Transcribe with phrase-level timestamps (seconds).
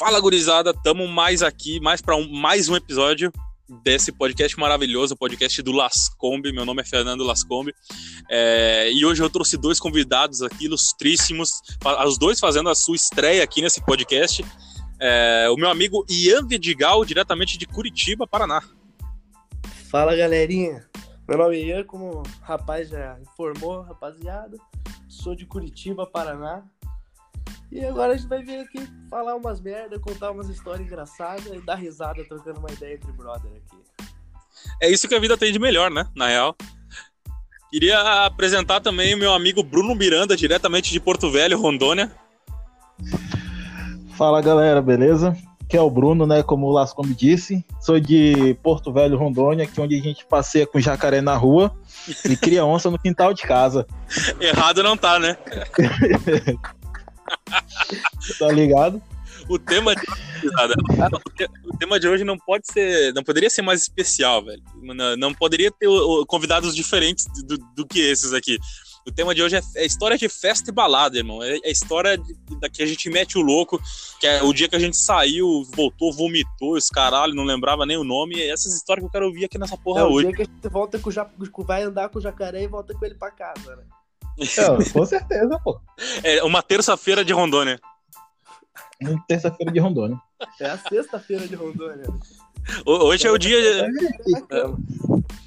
[0.00, 3.30] Fala, gurizada, tamo mais aqui, mais para um, mais um episódio
[3.84, 6.54] desse podcast maravilhoso, o podcast do Lascombe.
[6.54, 7.74] Meu nome é Fernando Lascombe.
[8.26, 11.50] É, e hoje eu trouxe dois convidados aqui, ilustríssimos,
[12.06, 14.42] os dois fazendo a sua estreia aqui nesse podcast.
[14.98, 18.62] É, o meu amigo Ian Vidigal, diretamente de Curitiba, Paraná.
[19.90, 20.88] Fala, galerinha.
[21.28, 24.56] Meu nome é Ian, como o rapaz já informou, rapaziada.
[25.06, 26.64] Sou de Curitiba, Paraná.
[27.72, 31.60] E agora a gente vai vir aqui falar umas merda, contar umas histórias engraçadas e
[31.60, 33.80] dar risada trocando uma ideia entre brother aqui.
[34.82, 36.06] É isso que a vida tem de melhor, né?
[36.16, 36.56] Na real.
[37.70, 42.10] Queria apresentar também o meu amigo Bruno Miranda, diretamente de Porto Velho, Rondônia.
[44.16, 45.36] Fala galera, beleza?
[45.68, 46.42] Que é o Bruno, né?
[46.42, 47.64] Como o Lasco me disse.
[47.80, 51.72] Sou de Porto Velho, Rondônia, que é onde a gente passeia com jacaré na rua
[52.28, 53.86] e cria onça no quintal de casa.
[54.40, 55.38] Errado não tá, né?
[58.38, 59.02] tá ligado?
[59.48, 60.02] O tema, de...
[61.64, 63.12] o tema de hoje não pode ser.
[63.14, 64.62] Não poderia ser mais especial, velho.
[64.80, 65.88] Não, não poderia ter
[66.28, 68.58] convidados diferentes do, do, que esses aqui.
[69.06, 71.42] O tema de hoje é, é história de festa e balada, irmão.
[71.42, 73.80] É, é história de, da que a gente mete o louco,
[74.20, 77.96] que é o dia que a gente saiu, voltou, vomitou, esse caralho, não lembrava nem
[77.96, 78.36] o nome.
[78.36, 80.26] E essas histórias que eu quero ouvir aqui nessa porra é hoje.
[80.26, 82.68] É o dia que a gente volta com o vai andar com o jacaré e
[82.68, 83.82] volta com ele pra casa, né?
[84.92, 85.80] com certeza, pô.
[86.22, 87.80] É uma terça-feira de Rondônia.
[89.00, 90.18] Uma terça-feira de Rondônia.
[90.60, 92.06] É a sexta-feira de Rondônia.
[92.84, 93.88] Hoje é o dia.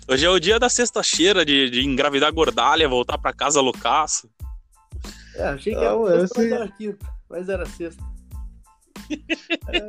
[0.07, 4.29] Hoje é o dia da sexta-feira de, de engravidar gordalha, voltar pra casa loucaço.
[5.35, 8.03] É, achei que era, Não, sexta, mas era quinta, mas era sexta.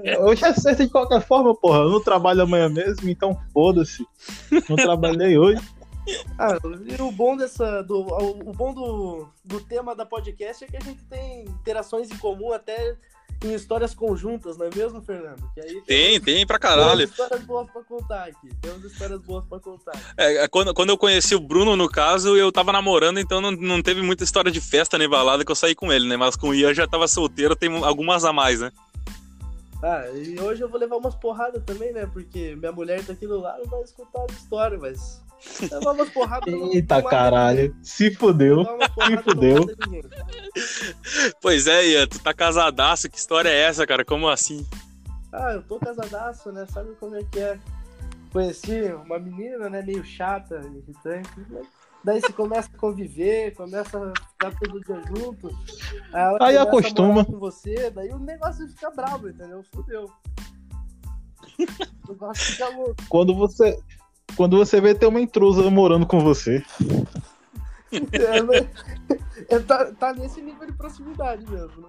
[0.05, 1.79] É, hoje é sexta de qualquer forma, porra.
[1.79, 4.05] Eu não trabalho amanhã mesmo, então foda-se.
[4.69, 5.63] Não trabalhei hoje.
[6.39, 7.83] Ah, e o bom dessa.
[7.83, 12.19] Do, o bom do, do tema da podcast é que a gente tem interações em
[12.19, 12.97] comum até
[13.43, 15.43] em histórias conjuntas, não é mesmo, Fernando?
[15.87, 17.07] tem, tem, pra caralho.
[17.07, 18.49] Temos histórias boas pra contar aqui.
[18.61, 19.93] Temos histórias boas pra contar.
[20.17, 23.51] É, é, quando, quando eu conheci o Bruno, no caso, eu tava namorando, então não,
[23.51, 26.17] não teve muita história de festa nem balada que eu saí com ele, né?
[26.17, 28.73] Mas com o Ian já tava solteiro, tem algumas a mais, né?
[29.83, 32.09] Ah, e hoje eu vou levar umas porradas também, né?
[32.11, 35.23] Porque minha mulher tá aqui do lado e vai escutar a história, mas
[35.87, 36.53] umas porradas.
[36.73, 38.65] Eita caralho, se fudeu.
[39.07, 39.67] Se fudeu.
[41.41, 44.05] Pois é, Ian, tu tá casadaço, que história é essa, cara?
[44.05, 44.67] Como assim?
[45.33, 46.67] Ah, eu tô casadaço, né?
[46.73, 47.59] Sabe como é que é?
[48.33, 51.41] Conheci uma menina, né, meio chata, irritante.
[51.49, 51.63] Né?
[52.05, 55.49] Daí você começa a conviver, começa a ficar todo dia junto.
[56.13, 57.25] Aí, aí acostuma.
[57.25, 59.65] com você, daí o negócio fica bravo, entendeu?
[59.73, 60.11] Fudeu.
[62.07, 62.97] O negócio fica louco.
[63.09, 63.79] Quando você,
[64.37, 66.65] quando você vê ter uma intrusa morando com você.
[68.13, 68.69] É, né?
[69.49, 71.89] é, tá, tá, nesse nível de proximidade mesmo.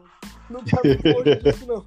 [0.49, 1.83] Não, não tá longe disso, não.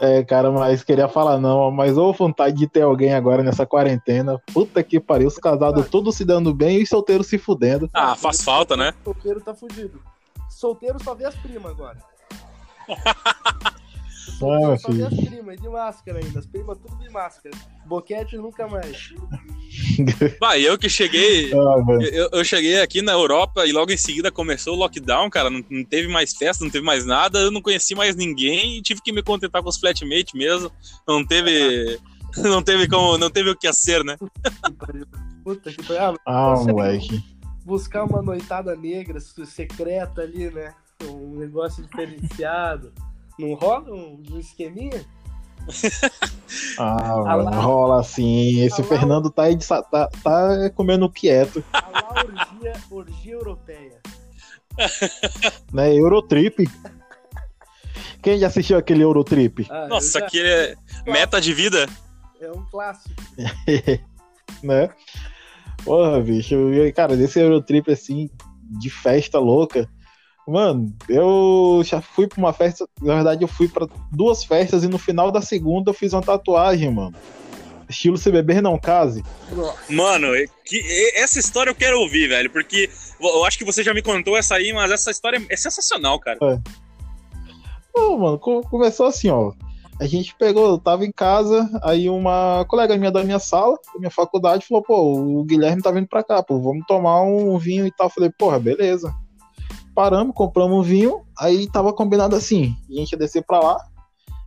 [0.00, 4.40] É, cara, mas queria falar não, mas ou vontade de ter alguém agora nessa quarentena.
[4.52, 5.88] Puta que pariu, os casados ah.
[5.90, 7.88] todos se dando bem e os solteiros se fudendo.
[7.92, 8.92] Ah, faz falta, né?
[9.02, 10.00] Solteiro tá fudido.
[10.48, 11.98] Solteiro só vê as primas agora.
[14.40, 17.56] Ah, só vê as primas de máscara ainda, as primas tudo de máscara.
[17.86, 19.12] Boquete nunca mais.
[20.40, 21.52] Bah, eu que cheguei.
[21.52, 21.76] Ah,
[22.12, 25.50] eu, eu, cheguei aqui na Europa e logo em seguida começou o lockdown, cara.
[25.50, 27.40] Não, não, teve mais festa, não teve mais nada.
[27.40, 30.70] Eu não conheci mais ninguém e tive que me contentar com os flatmates mesmo.
[31.06, 31.98] Não teve.
[32.36, 33.16] Não teve como.
[33.16, 34.14] Não teve o que ser, né?
[35.42, 36.18] Puta que pariu.
[36.26, 37.24] Ah, moleque.
[37.64, 40.74] Buscar uma noitada negra secreta ali, né?
[41.04, 42.92] Um negócio diferenciado.
[43.38, 45.04] Não rola um, um esqueminha?
[46.78, 48.60] Ah, mano, rola assim.
[48.62, 51.62] Esse Fernando tá, aí de, tá, tá comendo quieto.
[51.72, 54.00] A lá, orgia, orgia europeia.
[55.72, 56.66] né, Eurotrip.
[58.22, 59.66] Quem já assistiu aquele Eurotrip?
[59.68, 60.26] Ah, Nossa, já...
[60.26, 60.76] aquele é
[61.06, 61.86] meta de vida.
[62.40, 63.14] É um clássico.
[64.62, 64.88] né?
[65.84, 66.56] Porra, bicho.
[66.94, 68.30] Cara, desse Eurotrip assim,
[68.78, 69.88] de festa louca.
[70.48, 72.88] Mano, eu já fui pra uma festa.
[73.02, 76.22] Na verdade, eu fui para duas festas e no final da segunda eu fiz uma
[76.22, 77.14] tatuagem, mano.
[77.86, 79.22] Estilo se beber não case.
[79.90, 80.28] Mano,
[80.64, 80.82] que,
[81.14, 82.88] essa história eu quero ouvir, velho, porque
[83.20, 86.38] eu acho que você já me contou essa aí, mas essa história é sensacional, cara.
[86.40, 86.58] É.
[87.94, 89.52] Não, mano, começou assim, ó.
[90.00, 93.98] A gente pegou, eu tava em casa, aí uma colega minha da minha sala, da
[93.98, 97.86] minha faculdade, falou, pô, o Guilherme tá vindo pra cá, pô, vamos tomar um vinho
[97.86, 98.06] e tal.
[98.06, 99.12] Eu falei, porra, beleza
[99.98, 103.84] paramos, compramos um vinho, aí tava combinado assim, a gente ia descer pra lá,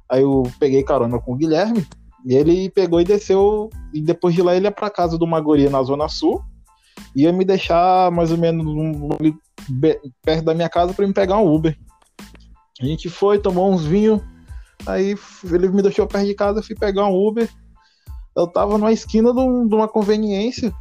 [0.09, 1.85] aí eu peguei carona com o Guilherme,
[2.25, 5.41] e ele pegou e desceu, e depois de lá ele ia pra casa de uma
[5.41, 6.41] guria na Zona Sul,
[7.13, 9.09] ia me deixar mais ou menos um,
[10.23, 11.77] perto da minha casa para me pegar um Uber.
[12.81, 14.21] A gente foi, tomou uns vinhos,
[14.85, 15.15] Aí
[15.51, 17.49] ele me deixou perto de casa, eu fui pegar um Uber.
[18.35, 20.73] Eu tava numa esquina de uma conveniência,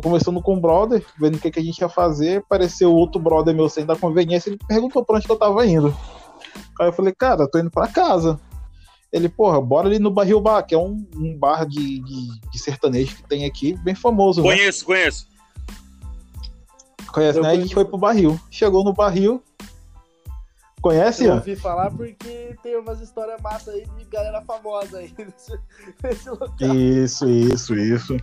[0.00, 2.38] conversando com o brother, vendo o que, que a gente ia fazer.
[2.38, 5.94] Apareceu outro brother meu saindo da conveniência, ele perguntou pra onde que eu tava indo.
[6.80, 8.38] Aí eu falei, cara, eu tô indo pra casa.
[9.12, 12.58] Ele, porra, bora ali no Barril Bar, que é um, um bar de, de, de
[12.58, 14.42] sertanejo que tem aqui, bem famoso.
[14.42, 14.48] né?
[14.48, 15.26] Conheço, conheço.
[17.12, 17.50] Conhece, Eu né?
[17.50, 17.74] A gente conheço.
[17.74, 18.40] foi pro barril.
[18.50, 19.42] Chegou no barril.
[20.80, 25.58] Conhece, Eu ouvi falar porque tem umas histórias massa aí de galera famosa aí nesse,
[26.02, 26.74] nesse local.
[26.74, 28.16] Isso, isso, isso.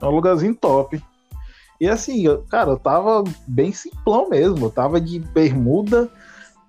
[0.00, 1.02] É um lugarzinho top.
[1.80, 4.66] E assim, eu- cara, eu tava bem simplão mesmo.
[4.66, 6.10] Eu tava de bermuda,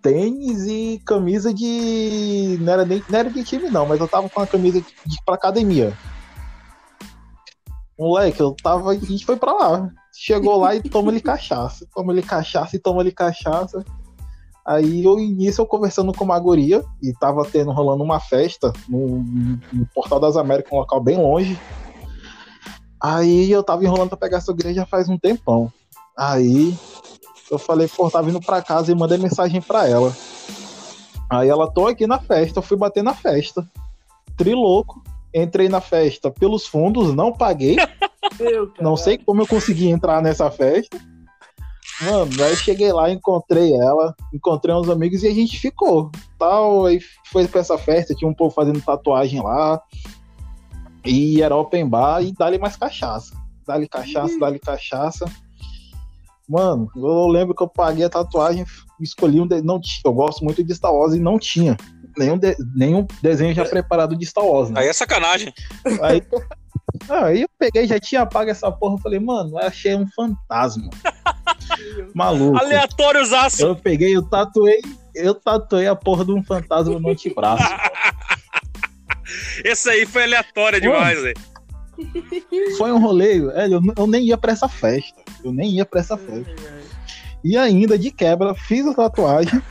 [0.02, 2.58] tênis e camisa de.
[2.62, 4.88] Não era, nem, não era de time, não, mas eu tava com a camisa de,
[5.06, 5.94] de pra academia.
[7.98, 8.92] Moleque, eu tava.
[8.92, 9.90] A gente foi pra lá.
[10.14, 11.88] Chegou lá e toma-lhe cachaça.
[11.94, 13.84] Toma-lhe cachaça e toma-lhe cachaça.
[14.66, 19.24] Aí eu início eu conversando com uma guria e tava tendo rolando uma festa no,
[19.72, 21.60] no Portal das Américas, um local bem longe.
[23.06, 25.72] Aí eu tava enrolando pra pegar essa já faz um tempão.
[26.18, 26.76] Aí
[27.52, 30.12] eu falei, pô, tá vindo pra casa e mandei mensagem pra ela.
[31.30, 33.64] Aí ela, tô aqui na festa, eu fui bater na festa.
[34.36, 37.76] Trilouco, entrei na festa pelos fundos, não paguei.
[38.40, 41.00] Meu, Não sei como eu consegui entrar nessa festa.
[42.02, 46.12] Mano, aí cheguei lá, encontrei ela, encontrei uns amigos e a gente ficou.
[46.40, 47.00] Tal, aí
[47.32, 49.80] foi pra essa festa, tinha um povo fazendo tatuagem lá.
[51.06, 53.36] E era open bar e dali mais cachaça.
[53.68, 55.26] Dali cachaça, dali cachaça.
[56.48, 58.66] Mano, eu lembro que eu paguei a tatuagem,
[59.02, 59.48] escolhi um.
[59.48, 61.76] de- Não tinha, eu gosto muito de Star Wars e não tinha
[62.18, 64.82] nenhum, de- nenhum desenho já preparado de Star Wars, né?
[64.82, 65.52] Aí é sacanagem.
[66.04, 66.22] Aí,
[67.10, 68.94] aí eu peguei, já tinha pago essa porra.
[68.96, 70.90] Eu falei, mano, eu achei um fantasma.
[72.14, 72.58] Maluco.
[72.60, 73.64] Aleatórios aço.
[73.64, 74.82] Eu peguei, eu tatuei,
[75.16, 77.64] eu tatuei a porra de um fantasma no antebraço.
[79.64, 81.36] Esse aí foi aleatório demais, velho.
[82.78, 85.22] Foi um rolê, velho, eu, eu nem ia pra essa festa.
[85.44, 86.54] Eu nem ia pra essa festa.
[87.44, 89.62] E ainda, de quebra, fiz a tatuagem.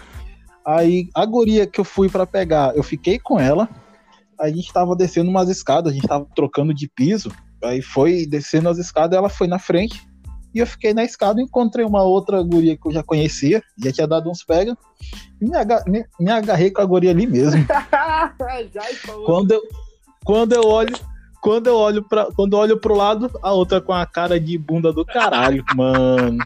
[0.67, 3.69] Aí, a guria que eu fui pra pegar, eu fiquei com ela.
[4.41, 7.31] A gente tava descendo umas escadas, a gente tava trocando de piso.
[7.63, 10.01] Aí foi descendo as escadas, ela foi na frente.
[10.55, 14.07] E eu fiquei na escada, encontrei uma outra guria que eu já conhecia, já tinha
[14.07, 14.77] dado uns pega.
[15.41, 17.61] E me, aga- me- me agarrei com a guria ali mesmo.
[18.73, 19.25] Já falou.
[19.27, 19.63] Quando eu,
[20.25, 20.95] quando eu olho,
[21.43, 24.57] quando eu olho para, quando eu olho pro lado, a outra com a cara de
[24.57, 26.39] bunda do caralho, mano.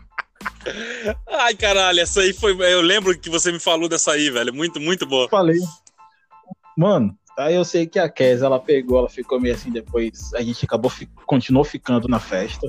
[1.29, 2.53] Ai, caralho, essa aí foi.
[2.73, 4.55] Eu lembro que você me falou dessa aí, velho.
[4.55, 5.29] Muito, muito boa.
[5.29, 5.59] Falei,
[6.77, 7.17] mano.
[7.39, 10.35] Aí eu sei que a Kes, ela pegou, ela ficou meio assim depois.
[10.35, 10.91] A gente acabou,
[11.25, 12.69] continuou ficando na festa.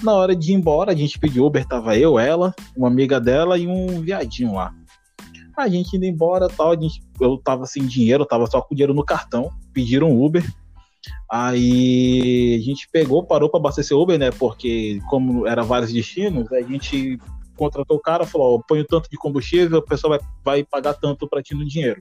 [0.00, 3.58] Na hora de ir embora, a gente pediu Uber, tava eu, ela, uma amiga dela
[3.58, 4.72] e um viadinho lá.
[5.58, 8.94] A gente indo embora tal, a gente, eu tava sem dinheiro, tava só com dinheiro
[8.94, 10.48] no cartão, pediram Uber.
[11.28, 14.30] Aí a gente pegou, parou para abastecer Uber, né?
[14.30, 17.18] Porque como era vários destinos, a gente
[17.56, 21.28] contratou o cara, falou, ó, põe tanto de combustível, o pessoal vai, vai pagar tanto
[21.28, 22.00] pra ti no dinheiro.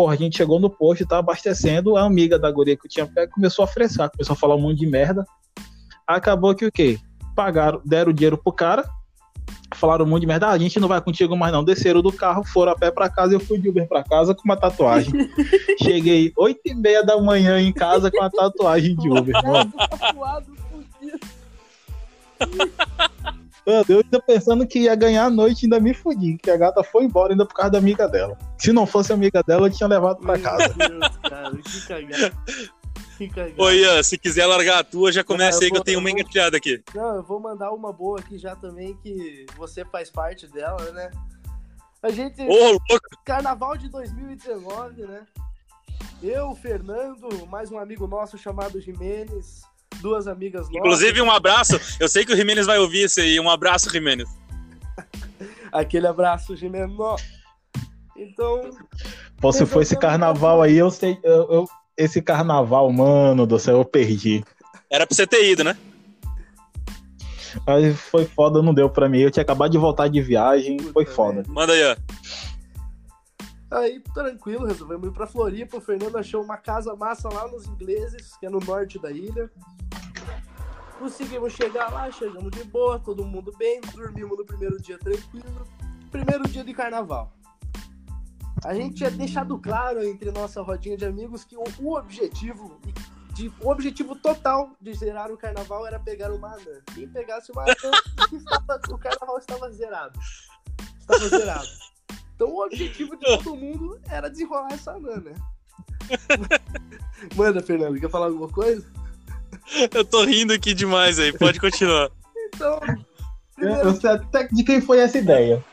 [0.00, 2.90] Porra, a gente chegou no posto e tava abastecendo, a amiga da guria que eu
[2.90, 5.26] tinha pego começou a frescar, começou a falar um monte de merda.
[6.06, 6.98] Acabou que o quê?
[7.36, 8.88] Pagaram, deram o dinheiro pro cara,
[9.74, 11.62] falaram um monte de merda, ah, a gente não vai contigo mais não.
[11.62, 14.42] Desceram do carro, foram a pé pra casa, eu fui de Uber pra casa com
[14.42, 15.12] uma tatuagem.
[15.84, 19.70] Cheguei 8 e meia da manhã em casa com a tatuagem de Uber, mano.
[23.66, 26.82] Mano, Eu ainda pensando que ia ganhar a noite, ainda me fudi, que a gata
[26.82, 28.36] foi embora ainda por causa da amiga dela.
[28.58, 30.74] Se não fosse amiga dela, eu tinha levado pra casa.
[30.76, 32.32] Meu Deus, cara, que cagada.
[33.58, 35.96] Ô, Ian, se quiser largar a tua, já começa eu aí que eu vou- tenho
[35.96, 36.82] eu uma vou- engatilhada aqui.
[36.94, 41.10] Não, eu vou mandar uma boa aqui já também, que você faz parte dela, né?
[42.02, 42.40] A gente.
[42.40, 42.98] Ô, louco.
[43.26, 45.26] Carnaval de 2019, né?
[46.22, 49.62] Eu, Fernando, mais um amigo nosso chamado Jimenez,
[50.00, 50.76] duas amigas nossas.
[50.76, 51.80] Inclusive, um abraço.
[51.98, 53.38] Eu sei que o Jimenez vai ouvir isso aí.
[53.38, 54.28] Um abraço, Jimenez.
[55.72, 56.90] Aquele abraço, Jimenez.
[58.16, 58.70] Então,
[59.40, 61.18] Pô, se for esse carnaval aí, eu sei.
[61.22, 64.42] eu- eu- esse carnaval, mano do céu, eu perdi.
[64.90, 65.76] Era pra você ter ido, né?
[67.66, 69.20] Aí foi foda, não deu pra mim.
[69.20, 71.42] Eu tinha acabado de voltar de viagem, foi foda.
[71.48, 71.96] Manda aí, ó.
[73.76, 75.76] aí tranquilo, resolvemos ir pra Floripa.
[75.76, 79.50] O Fernando achou uma casa massa lá nos ingleses, que é no norte da ilha.
[81.00, 85.66] Conseguimos chegar lá, chegamos de boa, todo mundo bem, dormimos no primeiro dia tranquilo.
[86.10, 87.32] Primeiro dia de carnaval.
[88.62, 92.78] A gente tinha deixado claro entre nossa rodinha de amigos que o, o objetivo,
[93.32, 96.82] de, o objetivo total de zerar o carnaval era pegar uma anã.
[96.94, 97.96] Quem pegasse uma anã,
[98.92, 100.20] o carnaval estava zerado.
[100.98, 101.68] Estava zerado.
[102.34, 105.34] Então o objetivo de todo mundo era desenrolar essa anã, né?
[107.34, 108.99] Manda, Fernando, quer falar alguma coisa?
[109.92, 112.10] Eu tô rindo aqui demais aí, pode continuar.
[112.46, 112.80] Então,
[113.58, 115.64] Eu, eu sei até de quem foi essa ideia.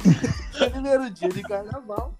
[0.70, 2.14] primeiro dia de carnaval.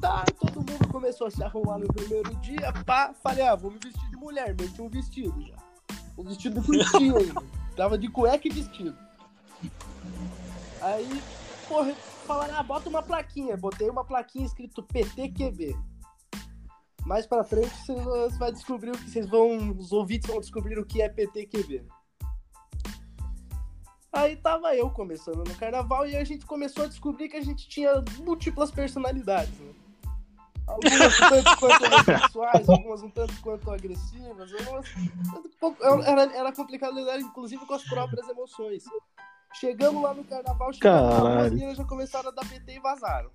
[0.00, 2.72] Tá, todo mundo começou a se arrumar no primeiro dia.
[2.84, 4.54] Pá, falei, ah, vou me vestir de mulher.
[4.58, 5.54] Meti um vestido já.
[6.18, 7.42] Um vestido curtinho ainda.
[7.76, 8.96] Tava de cueca e vestido.
[10.80, 11.22] Aí,
[11.68, 11.94] porra,
[12.26, 13.56] falaram, ah, bota uma plaquinha.
[13.56, 15.76] Botei uma plaquinha escrito PTQB.
[17.04, 19.70] Mais pra frente vocês vai descobrir o que vocês vão.
[19.76, 21.84] Os ouvintes vão descobrir o que é PTQB.
[24.12, 27.66] Aí tava eu começando no carnaval e a gente começou a descobrir que a gente
[27.68, 29.72] tinha múltiplas personalidades, né?
[30.66, 34.86] Algumas um tanto quanto homossexuais, algumas um tanto quanto agressivas, algumas.
[34.96, 38.84] um pouco- Era, era complicado lidar, inclusive, com as próprias emoções.
[39.54, 43.30] Chegamos lá no carnaval, chegamos lá, as meninas já começaram a dar PT e vazaram.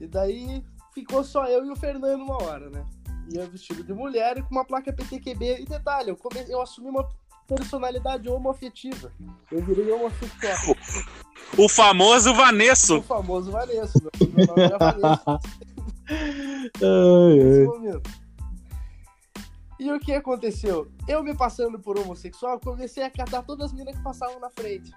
[0.00, 0.64] E daí
[0.94, 2.84] ficou só eu e o Fernando uma hora, né?
[3.30, 5.60] Ia vestido de mulher e com uma placa PTQB.
[5.60, 6.44] E detalhe, eu, come...
[6.48, 7.06] eu assumi uma
[7.46, 9.12] personalidade homoafetiva.
[9.50, 10.76] Eu virei homossexual.
[11.56, 13.02] O famoso O Vanesso.
[13.02, 13.98] famoso Vanessa.
[14.20, 14.78] Meu, nome era
[16.10, 17.64] Ai, nesse ai.
[17.64, 18.10] momento.
[19.78, 20.90] E o que aconteceu?
[21.06, 24.90] Eu me passando por homossexual, comecei a catar todas as meninas que passavam na frente.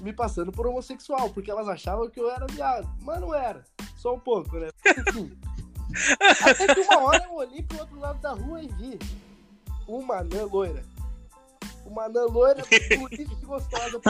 [0.00, 2.88] Me passando por homossexual, porque elas achavam que eu era viado.
[3.02, 3.64] Mas não era.
[3.96, 4.70] Só um pouco, né?
[5.08, 5.36] Enfim.
[6.42, 8.98] Até que uma hora eu olhei pro outro lado da rua e vi
[9.86, 10.84] uma anã loira.
[11.84, 12.62] Uma anã loira,
[12.98, 14.00] bonita e gostosa.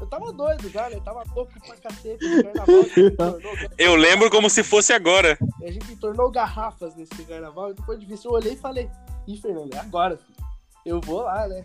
[0.00, 0.96] Eu tava doido já, né?
[0.96, 3.36] Eu tava louco pra cacete no carnaval.
[3.78, 5.38] Eu lembro como se fosse agora.
[5.62, 7.70] a gente tornou garrafas nesse carnaval.
[7.70, 8.90] E depois de ver, eu olhei e falei:
[9.26, 10.48] Ih, Fernando, é agora, filho.
[10.84, 11.64] Eu vou lá, né?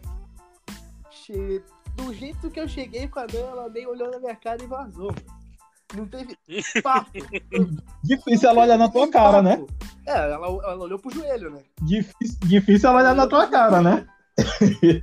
[1.10, 1.62] Che...
[2.00, 4.68] Do jeito que eu cheguei com a Nana, ela nem olhou na minha cara e
[4.68, 5.14] vazou.
[5.96, 6.38] Não teve
[6.82, 7.12] papo.
[8.04, 9.66] Difícil ela olhar na tua cara, né?
[10.06, 11.62] É, ela, ela olhou pro joelho, né?
[11.82, 14.08] Difícil, difícil ela olhar na tua cara, né?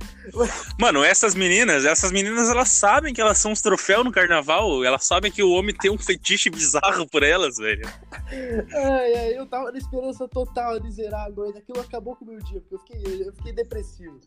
[0.79, 4.83] Mano, essas meninas, essas meninas, elas sabem que elas são os troféus no carnaval.
[4.83, 7.87] Elas sabem que o homem tem um fetiche bizarro por elas, velho.
[8.31, 11.59] Ai, ai, eu tava na esperança total de zerar a noite.
[11.59, 14.19] Aquilo acabou com o meu dia, porque eu fiquei, eu fiquei depressivo.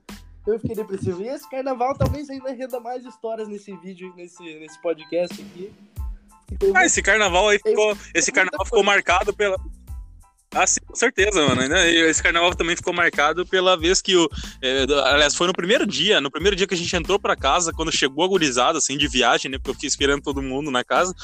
[0.46, 1.22] Eu fiquei depressivo.
[1.22, 5.72] E esse carnaval talvez ainda renda mais histórias nesse vídeo, nesse, nesse podcast aqui.
[6.50, 7.96] E tem Ah, esse carnaval aí ficou.
[8.14, 9.56] Esse carnaval ficou marcado pela.
[10.52, 11.62] Ah, sim, com certeza, mano.
[11.76, 14.28] Esse carnaval também ficou marcado pela vez que o.
[14.60, 17.72] é, aliás, foi no primeiro dia, no primeiro dia que a gente entrou pra casa,
[17.72, 19.58] quando chegou a gurizada, assim, de viagem, né?
[19.58, 21.14] Porque eu fiquei esperando todo mundo na casa.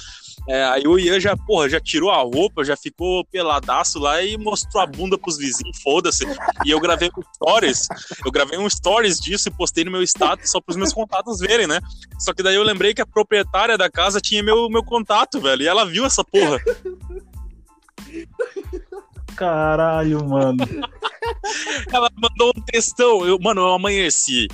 [0.48, 4.38] É, aí o Ian já, porra, já tirou a roupa, já ficou peladaço lá e
[4.38, 6.24] mostrou a bunda pros vizinhos, foda-se.
[6.64, 7.88] E eu gravei um stories,
[8.24, 11.66] eu gravei um stories disso e postei no meu status só pros meus contatos verem,
[11.66, 11.80] né?
[12.20, 15.62] Só que daí eu lembrei que a proprietária da casa tinha meu, meu contato, velho,
[15.62, 16.60] e ela viu essa porra.
[19.36, 20.64] Caralho, mano.
[21.92, 23.24] Ela mandou um textão.
[23.24, 24.48] Eu, mano, eu amanheci.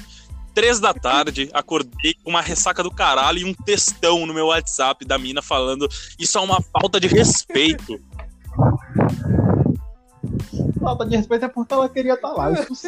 [0.54, 5.02] Três da tarde, acordei com uma ressaca do caralho e um textão no meu WhatsApp
[5.06, 7.98] da mina falando isso é uma falta de respeito.
[10.78, 12.52] Falta de respeito é porque ela queria estar lá.
[12.52, 12.86] Isso.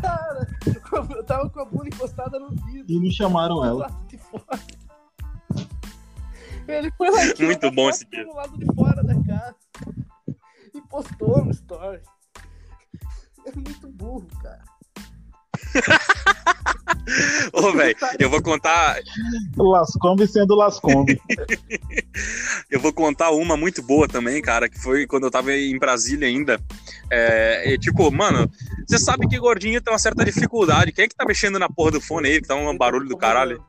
[0.00, 0.48] Cara,
[1.16, 2.86] eu tava com a bunda encostada no vidro.
[2.88, 3.90] E não chamaram ela.
[6.66, 8.24] Ele foi lá e Muito bom esse dia.
[8.24, 9.56] do lado de fora da casa.
[10.74, 12.00] E postou no story.
[13.44, 14.62] É muito burro, cara.
[17.52, 19.00] Ô, velho, eu vou contar,
[19.56, 21.20] Lascombe sendo Lascombe.
[22.70, 26.28] eu vou contar uma muito boa também, cara, que foi quando eu tava em Brasília
[26.28, 26.60] ainda.
[27.10, 28.50] É, e, tipo, mano,
[28.86, 30.92] você sabe que gordinho tem uma certa dificuldade.
[30.92, 33.16] Quem é que tá mexendo na porra do fone aí, que tá um barulho do
[33.16, 33.62] caralho?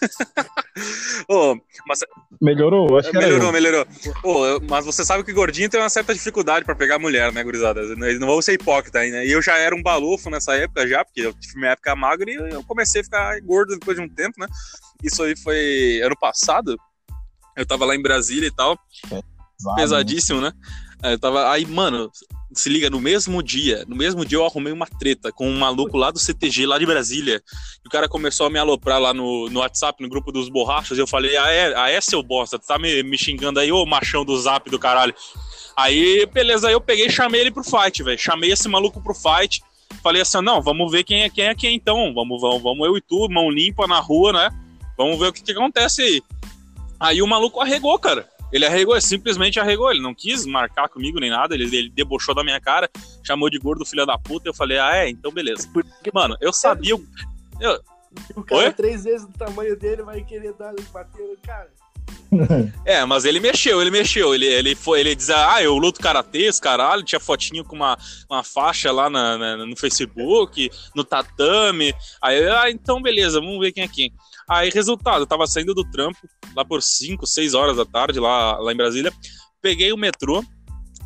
[1.28, 2.00] Ô, mas
[2.40, 2.98] Melhorou?
[2.98, 3.86] Acho que Melhorou, melhorou.
[4.24, 7.80] Eu- mas você sabe que gordinho tem uma certa dificuldade pra pegar mulher, né, gurizada?
[7.80, 9.24] Eles não vão ser hipócrita ainda.
[9.24, 12.30] E eu já era um balufo nessa época já, porque eu tive minha época magra
[12.30, 14.46] e eu comecei a ficar gordo depois de um tempo, né?
[15.02, 16.76] Isso aí foi ano passado.
[17.56, 18.78] Eu tava lá em Brasília e tal,
[19.76, 20.52] pesadíssimo, né?
[21.02, 21.50] Aí Eu tava.
[21.50, 22.10] Aí, mano,
[22.52, 25.96] se liga, no mesmo dia, no mesmo dia eu arrumei uma treta com um maluco
[25.96, 27.42] lá do CTG, lá de Brasília.
[27.84, 30.96] E o cara começou a me aloprar lá no, no WhatsApp, no grupo dos borrachos.
[30.96, 33.84] E eu falei, ah, é, ah, é seu bosta, tá me, me xingando aí, ô
[33.84, 35.14] machão do zap do caralho.
[35.76, 38.18] Aí, beleza, aí eu peguei e chamei ele pro fight, velho.
[38.18, 39.60] Chamei esse maluco pro fight.
[40.02, 42.14] Falei assim, não, vamos ver quem é quem é quem então.
[42.14, 44.50] Vamos, vamos, vamos eu e tu, mão limpa na rua, né?
[44.96, 46.22] Vamos ver o que, que acontece aí.
[46.98, 48.26] Aí o maluco arregou, cara.
[48.52, 49.90] Ele arregou, simplesmente arregou.
[49.90, 51.54] Ele não quis marcar comigo nem nada.
[51.54, 52.88] Ele, ele debochou da minha cara,
[53.24, 54.48] chamou de gordo filho da puta.
[54.48, 55.68] Eu falei, ah, é, então beleza.
[56.12, 56.94] Mano, eu sabia.
[57.60, 57.80] Eu,
[58.34, 58.72] O cara Oi?
[58.72, 61.68] três vezes do tamanho dele vai querer dar, bater no cara.
[62.84, 64.34] É, mas ele mexeu, ele mexeu.
[64.34, 67.02] Ele, ele foi, ele dizia, ah, eu luto karatês, caralho.
[67.04, 67.96] Tinha fotinho com uma,
[68.28, 71.94] uma faixa lá na, na- no Facebook, no tatame.
[72.20, 74.12] Aí, eu, ah, então beleza, vamos ver quem é quem.
[74.48, 78.58] Aí, resultado, eu tava saindo do trampo lá por 5, 6 horas da tarde, lá,
[78.58, 79.12] lá em Brasília.
[79.60, 80.44] Peguei o metrô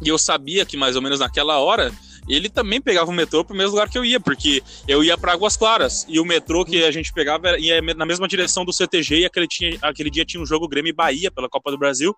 [0.03, 1.93] e eu sabia que mais ou menos naquela hora
[2.29, 5.33] ele também pegava o metrô pro mesmo lugar que eu ia, porque eu ia para
[5.33, 9.21] Águas Claras e o metrô que a gente pegava ia na mesma direção do CTG
[9.21, 12.15] e aquele, tinha, aquele dia tinha um jogo Grêmio e Bahia pela Copa do Brasil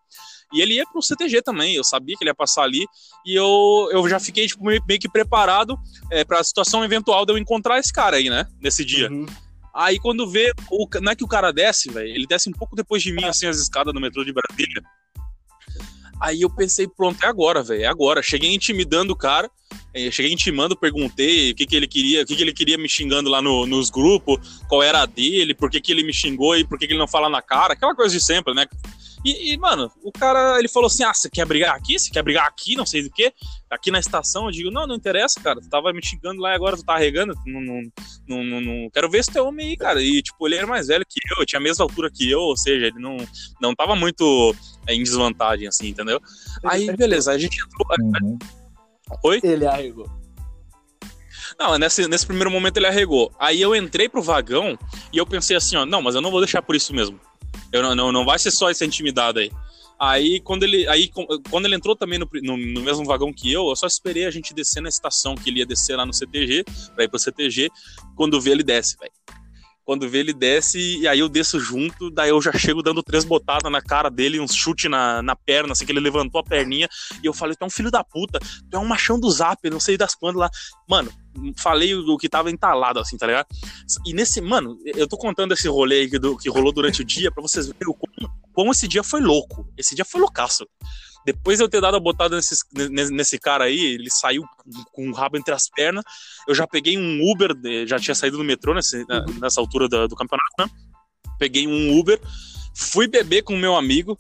[0.53, 1.75] e ele ia pro CTG também.
[1.75, 2.85] Eu sabia que ele ia passar ali
[3.25, 5.79] e eu, eu já fiquei tipo, meio, meio que preparado
[6.11, 8.47] é, para a situação eventual de eu encontrar esse cara aí, né?
[8.61, 9.11] Nesse dia.
[9.11, 9.27] Uhum.
[9.75, 12.77] Aí quando vê, o, não é que o cara desce, velho, ele desce um pouco
[12.77, 14.83] depois de mim, assim, as escadas do metrô de Brasília.
[16.21, 18.23] Aí eu pensei, pronto, é agora, velho, é agora.
[18.23, 19.51] Cheguei intimidando o cara,
[19.93, 22.89] eh, cheguei intimando, perguntei o que, que ele queria, o que, que ele queria me
[22.89, 26.57] xingando lá no- nos grupos, qual era a dele, por que, que ele me xingou
[26.57, 28.67] e por que, que ele não fala na cara, aquela coisa de sempre, né?
[29.25, 31.99] E, e, mano, o cara, ele falou assim: ah, você quer brigar aqui?
[31.99, 32.75] Você quer brigar aqui?
[32.75, 33.33] Não sei do que.
[33.71, 34.47] Aqui na estação.
[34.47, 35.61] Eu digo: não, não interessa, cara.
[35.61, 37.35] Tu tava me xingando lá e agora tu tá arregando.
[37.47, 37.83] Não, não,
[38.29, 40.03] não, não, não- Quero ver se tu é homem aí, cara.
[40.03, 42.57] E, tipo, ele era mais velho que eu, tinha a mesma altura que eu, ou
[42.57, 43.17] seja, ele não,
[43.61, 44.55] não tava muito
[44.87, 46.21] é, em desvantagem, assim, entendeu?
[46.65, 47.87] Aí, beleza, a gente entrou.
[48.01, 48.39] Uhum.
[49.25, 49.41] Oi?
[49.43, 50.11] Ele arregou.
[51.59, 53.33] Não, nesse, nesse primeiro momento ele arregou.
[53.39, 54.77] Aí eu entrei pro vagão
[55.13, 57.21] e eu pensei assim, ó, não, mas eu não vou deixar por isso mesmo.
[57.73, 59.51] Eu não, não, não vai ser só essa intimidade aí.
[59.99, 61.09] Aí quando ele, aí,
[61.49, 64.31] quando ele entrou também no, no, no mesmo vagão que eu, eu só esperei a
[64.33, 67.71] gente descer na estação, que ele ia descer lá no CTG, pra ir pro CTG.
[68.17, 69.13] Quando vê, ele desce, velho.
[69.85, 73.25] Quando vê, ele desce e aí eu desço junto, daí eu já chego dando três
[73.25, 76.89] botadas na cara dele, uns chute na, na perna, assim, que ele levantou a perninha.
[77.23, 79.59] E eu falei, tu é um filho da puta, tu é um machão do zap,
[79.71, 80.51] não sei das quantas lá.
[80.89, 81.13] Mano,
[81.57, 83.47] falei o que tava entalado, assim, tá ligado?
[84.07, 87.31] E nesse, mano, eu tô contando esse rolê que, do- que rolou durante o dia
[87.31, 89.67] pra vocês verem o como, como esse dia foi louco.
[89.77, 90.67] Esse dia foi loucaço.
[91.25, 92.57] Depois de eu ter dado a botada nesse,
[93.13, 94.43] nesse, cara aí, ele saiu
[94.93, 96.03] com- o rabo entre as pernas.
[96.49, 97.53] Eu já peguei um Uber,
[97.87, 99.05] já tinha saído do metrô nesse-
[99.41, 100.67] nessa altura da- do campeonato, né?
[101.39, 102.21] Peguei um Uber,
[102.75, 104.19] fui beber com o meu amigo.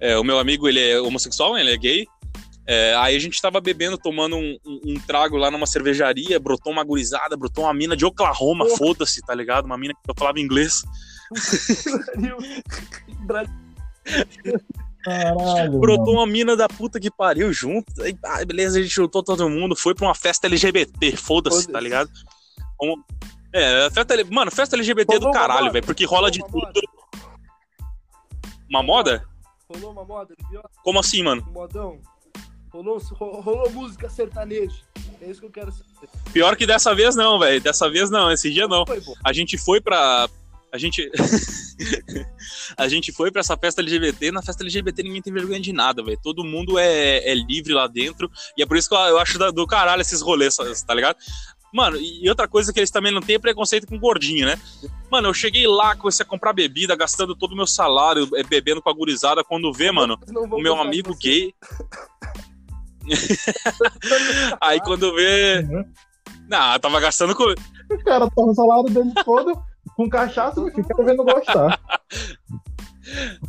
[0.00, 2.06] É, o meu amigo, ele é homossexual, ele é gay.
[2.68, 6.72] É, aí a gente tava bebendo, tomando um, um- um trago lá numa cervejaria, brotou
[6.72, 8.76] uma gurizada, brotou uma mina de Oklahoma, Porra.
[8.76, 9.66] foda-se, tá ligado?
[9.66, 10.82] Uma mina que eu falava inglês.
[15.04, 15.78] Caralho.
[15.78, 16.18] Brotou mano.
[16.18, 18.02] uma mina da puta que pariu junto.
[18.02, 21.72] Aí, ah, beleza, a gente juntou todo mundo, foi pra uma festa LGBT, foda-se, Foda-se.
[21.72, 22.10] tá ligado?
[22.76, 23.04] Como-
[23.52, 26.72] É, festa, mano, festa LGBT do Rolou uma caralho, velho, porque rola de Rolou uma
[26.72, 26.88] tudo.
[28.68, 29.24] Uma moda?
[29.72, 30.34] Rolou uma moda?
[30.82, 31.46] Como assim, mano?
[31.48, 31.98] Um modão.
[32.76, 34.76] Rolou, ro- rolou música sertaneja.
[35.22, 36.10] É isso que eu quero saber.
[36.30, 37.58] Pior que dessa vez não, velho.
[37.58, 38.84] Dessa vez não, esse dia não.
[38.84, 39.00] Foi.
[39.24, 40.28] A gente foi pra.
[40.70, 41.10] A gente.
[42.76, 44.30] a gente foi pra essa festa LGBT.
[44.30, 46.18] Na festa LGBT ninguém tem vergonha de nada, velho.
[46.22, 48.30] Todo mundo é, é livre lá dentro.
[48.58, 50.54] E é por isso que eu, acho do caralho esses rolês,
[50.86, 51.16] tá ligado?
[51.72, 54.58] Mano, e outra coisa que eles também não têm é preconceito com gordinho, né?
[55.10, 58.82] Mano, eu cheguei lá, comecei a comprar bebida, gastando todo o meu salário, é, bebendo
[58.82, 59.42] com a gurizada.
[59.42, 60.18] Quando vê, mano,
[60.52, 61.54] o meu amigo gay.
[64.60, 65.60] Aí quando vê.
[65.60, 65.84] Uhum.
[66.48, 67.44] Não, tava gastando com.
[67.44, 69.52] O cara tava o salário dele todo
[69.96, 71.80] com cachaça, meu filho, quero ver não gostar.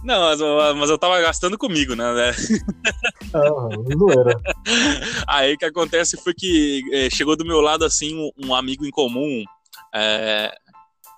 [0.03, 0.39] Não, mas,
[0.77, 2.05] mas eu tava gastando comigo, né?
[3.33, 4.39] Ah, zoeira.
[5.27, 8.85] Aí o que acontece foi que eh, chegou do meu lado assim um, um amigo
[8.85, 9.43] em comum.
[9.93, 10.55] é,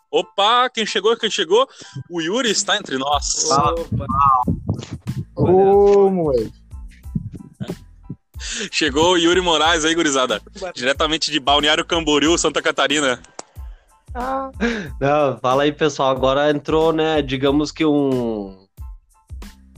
[0.09, 1.15] Opa, quem chegou?
[1.17, 1.67] Quem chegou?
[2.09, 3.51] O Yuri está entre nós.
[3.51, 4.07] Opa.
[5.35, 6.58] Ô, moleque.
[8.71, 10.41] Chegou o Yuri Moraes aí, gurizada.
[10.73, 13.21] Diretamente de Balneário Camboriú, Santa Catarina.
[14.99, 16.09] Não, fala aí, pessoal.
[16.09, 18.67] Agora entrou, né, digamos que um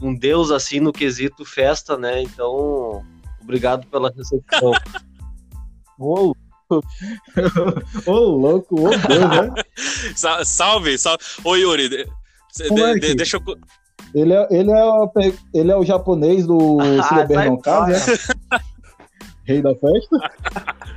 [0.02, 2.24] um deus assim no quesito festa, né?
[2.24, 3.06] Então,
[3.42, 4.72] obrigado pela recepção.
[6.00, 6.34] Ô,
[8.08, 9.54] ô, louco, ô, Deus, né?
[10.16, 11.24] Sa- salve, salve.
[11.44, 12.08] Ô, Yuri, de-
[13.00, 13.58] de- deixa eu.
[14.14, 15.12] Ele é, ele, é, o
[15.54, 18.60] ele é o japonês do Ah, Silver sai não Casa, né?
[19.46, 20.18] Rei da festa.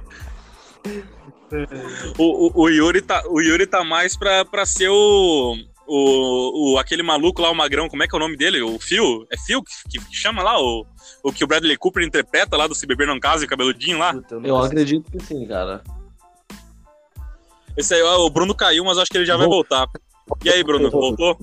[2.18, 6.78] O, o, o Yuri tá, o Yuri tá mais pra, pra ser o, o, o.
[6.78, 8.60] aquele maluco lá, o magrão, como é que é o nome dele?
[8.60, 9.24] O Phil?
[9.30, 10.60] É Phil que, que chama lá?
[10.60, 10.84] O,
[11.22, 13.98] o que o Bradley Cooper interpreta lá do Se Beber Não Casa e o cabeludinho
[13.98, 14.12] lá?
[14.14, 14.66] Puta, Eu sei.
[14.66, 15.82] acredito que sim, cara.
[17.76, 19.86] Esse aí, o Bruno caiu, mas acho que ele já vai voltar.
[20.44, 21.38] E aí, Bruno, voltou?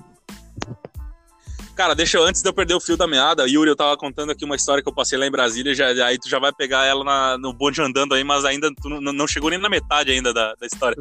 [1.82, 4.32] Cara, deixa eu, antes de eu perder o fio da meada, Yuri, eu tava contando
[4.32, 6.86] aqui uma história que eu passei lá em Brasília, já, aí tu já vai pegar
[6.86, 10.12] ela na, no bonde andando aí, mas ainda tu não, não chegou nem na metade
[10.12, 10.96] ainda da, da história.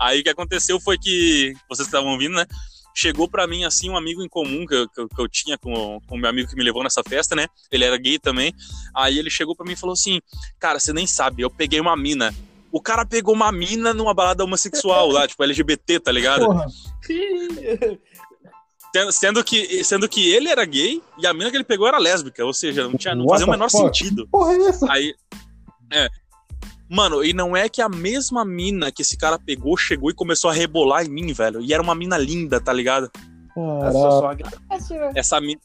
[0.00, 2.46] Aí o que aconteceu foi que, vocês estavam ouvindo, né?
[2.94, 5.58] Chegou pra mim, assim, um amigo em comum que eu, que eu, que eu tinha
[5.58, 7.46] com, com o meu amigo que me levou nessa festa, né?
[7.70, 8.54] Ele era gay também.
[8.96, 10.18] Aí ele chegou pra mim e falou assim:
[10.58, 12.34] Cara, você nem sabe, eu peguei uma mina.
[12.70, 16.46] O cara pegou uma mina numa balada homossexual lá, tipo LGBT, tá ligado?
[16.46, 16.66] Porra.
[18.94, 21.98] Sendo- Sendo que, sendo que ele era gay e a mina que ele pegou era
[21.98, 23.84] lésbica, ou seja, não, tinha, não What fazia o menor fuck?
[23.98, 24.28] sentido.
[24.30, 24.92] Porra, é essa?
[24.92, 25.14] Aí.
[25.90, 26.08] É.
[26.90, 30.50] Mano, e não é que a mesma mina que esse cara pegou chegou e começou
[30.50, 31.60] a rebolar em mim, velho.
[31.62, 33.10] E era uma mina linda, tá ligado?
[33.54, 34.48] Caraca, sogra.
[34.70, 35.18] É.
[35.20, 35.60] Essa mina.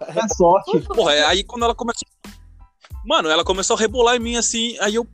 [0.00, 0.80] é sorte.
[0.80, 2.08] Porra, é aí quando ela começou.
[3.04, 5.06] Mano, ela começou a rebolar em mim assim, aí eu.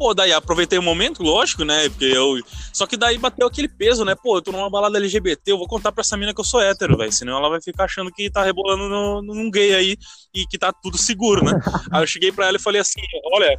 [0.00, 1.86] Pô, daí aproveitei o momento, lógico, né?
[1.90, 2.40] Porque eu.
[2.72, 4.14] Só que daí bateu aquele peso, né?
[4.14, 6.58] Pô, eu tô numa balada LGBT, eu vou contar pra essa mina que eu sou
[6.58, 7.12] hétero, velho.
[7.12, 9.98] Senão ela vai ficar achando que tá rebolando no, num gay aí
[10.34, 11.52] e que tá tudo seguro, né?
[11.92, 13.02] aí eu cheguei pra ela e falei assim:
[13.34, 13.58] olha.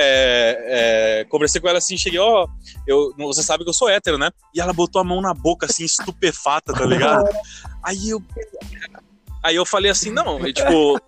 [0.00, 2.46] É, é, conversei com ela assim, cheguei, ó,
[2.86, 4.30] eu, você sabe que eu sou hétero, né?
[4.54, 7.28] E ela botou a mão na boca, assim, estupefata, tá ligado?
[7.82, 8.22] Aí eu.
[9.42, 11.00] Aí eu falei assim, não, e, tipo,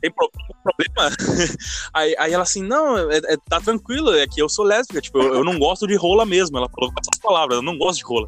[0.00, 0.30] tem pro-
[0.62, 1.16] problema?
[1.92, 5.18] Aí, aí ela assim, não, é- é- tá tranquilo, é que eu sou lésbica, tipo,
[5.18, 6.56] eu, eu não gosto de rola mesmo.
[6.56, 8.26] Ela falou com essas palavras, eu não gosto de rola.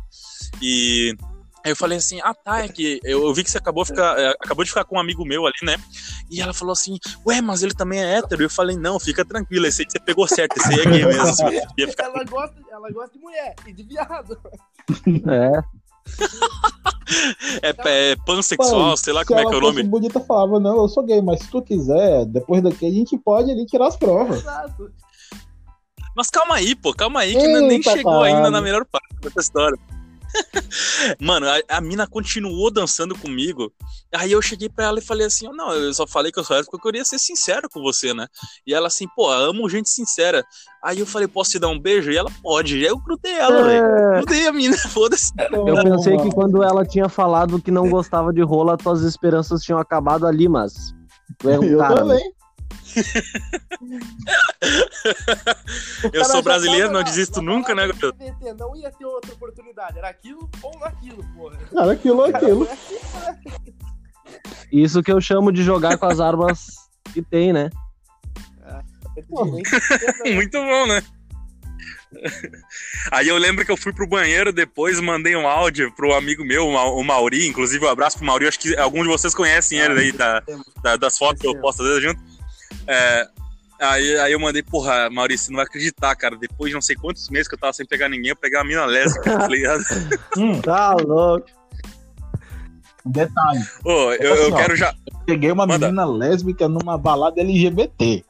[0.62, 1.14] E
[1.64, 4.19] aí eu falei assim, ah tá, é que eu, eu vi que você acabou, ficar,
[4.19, 5.77] é, acabou de ficar com um amigo meu ali, né?
[6.31, 8.42] E ela falou assim, ué, mas ele também é hétero.
[8.42, 11.05] E eu falei, não, fica tranquilo, esse aí você pegou certo, esse aí é gay
[11.07, 11.49] mesmo.
[11.90, 14.38] Ficar Ela gosta, ela gosta de mulher e de viado.
[15.29, 15.86] É.
[17.62, 19.83] é, é pansexual, sei lá se como é que é o nome.
[19.83, 23.51] bonita, falava, não, eu sou gay, mas se tu quiser, depois daqui a gente pode
[23.51, 24.40] ali tirar as provas.
[24.40, 24.90] Exato.
[26.16, 28.37] Mas calma aí, pô, calma aí, que nem Eita, chegou caralho.
[28.37, 29.79] ainda na melhor parte dessa história.
[31.20, 33.72] Mano, a, a mina continuou dançando comigo.
[34.14, 36.57] Aí eu cheguei pra ela e falei assim: Não, eu só falei que eu sou
[36.57, 38.27] hétero porque eu queria ser sincero com você, né?
[38.66, 40.44] E ela assim, pô, amo gente sincera.
[40.83, 42.11] Aí eu falei: Posso te dar um beijo?
[42.11, 42.79] E ela pode.
[42.79, 43.85] E aí eu grudei ela, velho.
[43.85, 45.33] É, Grudei a mina, foda-se.
[45.38, 49.79] eu pensei que quando ela tinha falado que não gostava de rola, tuas esperanças tinham
[49.79, 50.72] acabado ali, mas.
[51.38, 51.94] Tu é um Eu cara.
[51.94, 52.01] né?
[52.01, 52.29] também.
[52.29, 52.36] O
[56.13, 58.15] Eu sou brasileiro, tava não na- desisto na nunca, né, garoto?
[58.59, 59.99] Não ia ter outra oportunidade.
[59.99, 61.57] Era aquilo ou naquilo, porra.
[61.73, 62.65] Cara, aquilo, aquilo.
[62.67, 63.29] Foi aquilo, né?
[64.73, 66.67] Isso que eu chamo de jogar com as armas
[67.13, 67.71] que tem, né?
[70.35, 71.03] Muito bom, né?
[73.11, 76.67] Aí eu lembro que eu fui pro banheiro depois, mandei um áudio pro amigo meu,
[76.67, 79.79] o Ma- o Mauri, inclusive um abraço pro Mauri, acho que alguns de vocês conhecem
[79.79, 80.43] ele aí da,
[80.83, 82.21] da- das fotos que eu posto às vezes junto.
[82.87, 83.29] É,
[83.81, 86.37] aí, aí eu mandei, porra, Maurício, você não vai acreditar, cara.
[86.37, 88.64] Depois de não sei quantos meses que eu tava sem pegar ninguém, eu peguei uma
[88.64, 89.83] mina lésbica, tá ligado?
[90.37, 91.46] Hum, Tá louco.
[93.05, 93.61] detalhe.
[93.85, 94.94] Ô, eu, eu quero já.
[95.25, 95.87] Peguei uma Manda.
[95.87, 98.25] menina lésbica numa balada LGBT.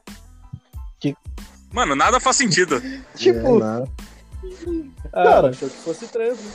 [1.73, 2.81] Mano, nada faz sentido.
[3.15, 3.87] Tipo, É, não.
[5.13, 5.49] Ah, Cara.
[5.49, 6.37] achou que fosse trans.
[6.37, 6.51] né?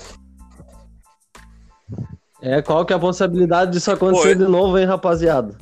[2.41, 5.57] É, qual que é a possibilidade disso acontecer Pô, de novo, hein, rapaziada?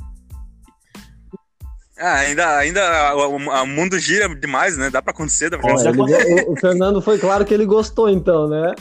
[2.00, 4.88] Ah, ainda, ainda o, o mundo gira demais, né?
[4.88, 6.26] Dá pra acontecer, dá pra Olha, acontecer.
[6.26, 8.74] Ele- o, Fernando foi claro que ele gostou, então, né?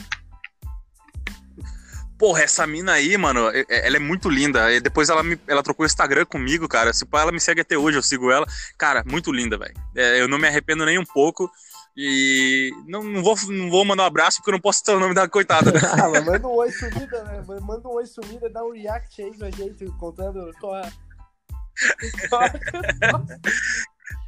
[2.18, 4.72] Porra, essa mina aí, mano, é- é- ela é muito linda.
[4.72, 6.94] E depois ela, me, ela trocou o Instagram comigo, cara.
[6.94, 8.46] Se pá, ela me segue até hoje, eu sigo ela.
[8.78, 9.74] Cara, muito linda, velho.
[9.96, 11.50] É, eu não me arrependo nem um pouco.
[11.96, 15.00] E não, não, vou, não vou mandar um abraço porque eu não posso ter o
[15.00, 15.80] nome da coitada, né?
[15.92, 17.44] Ah, mas manda um oi sumida, né?
[17.62, 20.90] Manda um oi sumida, dá um react aí pra gente, contando qual é.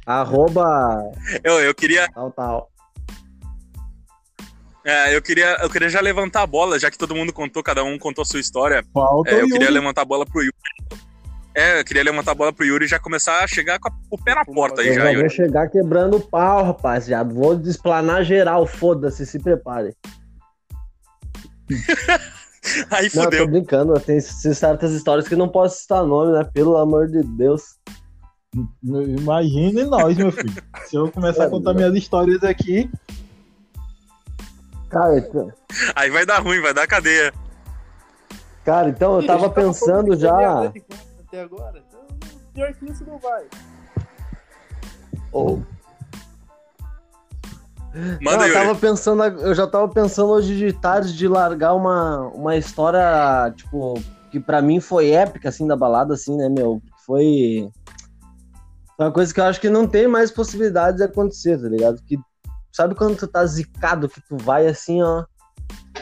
[0.06, 1.12] Arroba
[1.44, 2.08] Eu, eu queria.
[2.12, 2.68] tal, tal.
[4.84, 7.84] É, eu queria, eu queria já levantar a bola, já que todo mundo contou, cada
[7.84, 8.84] um contou a sua história.
[8.92, 9.74] falta É, eu queria Yuri.
[9.74, 10.52] levantar a bola pro Yuri.
[11.54, 13.92] É, eu queria levantar a bola pro Yuri e já começar a chegar com a-
[14.10, 15.20] o pé na porta aí Eu já, já Yuri.
[15.20, 17.32] vou chegar quebrando o pau, rapaziada.
[17.32, 19.94] Vou desplanar geral, foda-se, se prepare.
[22.90, 23.44] Aí Não, fudeu.
[23.44, 26.44] tô brincando, tem certas histórias que não posso citar nome, né?
[26.52, 27.76] Pelo amor de Deus.
[28.82, 30.62] Imagine nós, meu filho.
[30.86, 32.90] Se eu começar a contar minhas histórias aqui,
[34.90, 35.50] Cara, então,
[35.96, 37.32] Aí vai dar ruim, vai dar cadeia.
[38.62, 40.64] cara, então eu tava pensando já.
[41.26, 41.82] Até agora.
[41.88, 42.00] Então,
[42.52, 43.44] pior que isso não vai.
[45.32, 45.64] Ou-
[47.94, 52.20] Manda, Não, eu tava pensando, eu já tava pensando hoje de tarde de largar uma,
[52.28, 53.94] uma história, tipo,
[54.30, 56.80] que pra mim foi épica, assim, da balada, assim, né, meu?
[57.04, 57.68] Foi.
[58.96, 62.02] Foi uma coisa que eu acho que não tem mais possibilidade de acontecer, tá ligado?
[62.02, 62.18] Que,
[62.72, 65.24] sabe quando tu tá zicado, que tu vai assim, ó.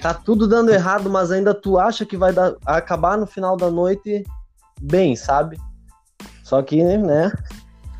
[0.00, 3.70] Tá tudo dando errado, mas ainda tu acha que vai dar, acabar no final da
[3.70, 4.24] noite
[4.80, 5.58] bem, sabe?
[6.44, 7.32] Só que, né,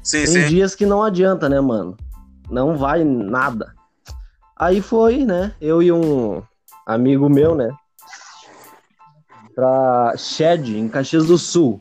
[0.02, 0.46] Sim, tem sim.
[0.46, 1.96] dias que não adianta, né, mano?
[2.48, 3.74] Não vai nada.
[4.60, 5.54] Aí foi, né?
[5.58, 6.42] Eu e um
[6.86, 7.70] amigo meu, né?
[9.54, 11.80] Pra Shed, em Caxias do Sul.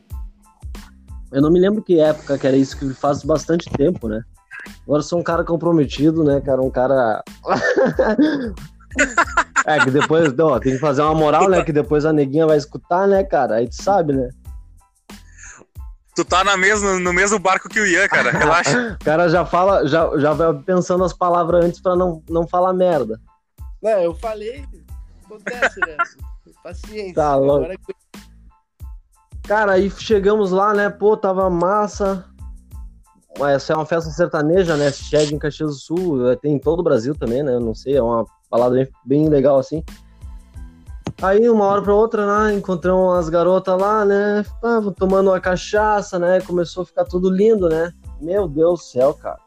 [1.30, 4.22] Eu não me lembro que época que era isso, que faz bastante tempo, né?
[4.84, 6.62] Agora sou um cara comprometido, né, cara?
[6.62, 7.22] Um cara.
[9.66, 11.62] é, que depois, ó, tem que fazer uma moral, né?
[11.62, 13.56] Que depois a neguinha vai escutar, né, cara?
[13.56, 14.30] Aí tu sabe, né?
[16.14, 18.30] Tu tá na mesma, no mesmo barco que o Ian, cara.
[18.30, 18.98] Relaxa.
[19.00, 22.72] O cara já fala, já, já vai pensando as palavras antes pra não, não falar
[22.72, 23.18] merda.
[23.82, 24.64] Não, eu falei.
[25.24, 25.96] Acontece, né?
[26.62, 27.14] Paciência.
[27.14, 27.64] Tá louco.
[27.64, 27.94] Agora que-
[29.48, 30.90] Cara, aí chegamos lá, né?
[30.90, 32.24] Pô, tava massa.
[33.48, 34.92] Essa é uma festa sertaneja, né?
[34.92, 37.54] Chega em Caxias do Sul, tem em todo o Brasil também, né?
[37.54, 39.82] Eu não sei, é uma balada bem, bem legal assim.
[41.22, 42.54] Aí, uma hora pra outra, né?
[42.54, 44.42] Encontramos as garotas lá, né?
[44.96, 46.40] Tomando uma cachaça, né?
[46.40, 47.92] Começou a ficar tudo lindo, né?
[48.18, 49.38] Meu Deus do céu, cara.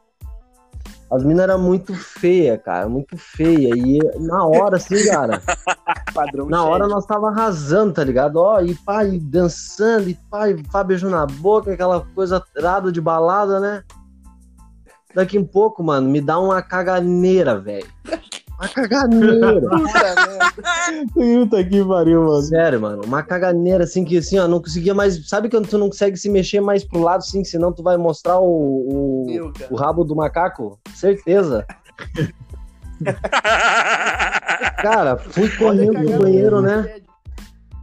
[1.10, 3.74] As minas eram muito feias, cara, muito feia.
[3.76, 5.42] E na hora, assim, cara.
[6.14, 8.36] Padrão Na hora nós tava arrasando, tá ligado?
[8.36, 13.58] Ó, e pai dançando, e pai, pá, beijo na boca, aquela coisa trada de balada,
[13.58, 13.82] né?
[15.12, 17.86] Daqui um pouco, mano, me dá uma caganeira, velho.
[18.58, 19.68] Uma caganeira.
[21.12, 22.42] Puta que pariu, mano.
[22.42, 25.28] Sério, mano, uma caganeira assim que assim, ó, não conseguia mais.
[25.28, 28.38] Sabe quando tu não consegue se mexer mais pro lado, assim, senão tu vai mostrar
[28.38, 30.78] o, o, Meu, o rabo do macaco?
[30.94, 31.66] Certeza.
[34.80, 37.00] Cara, fui correndo pro banheiro, né?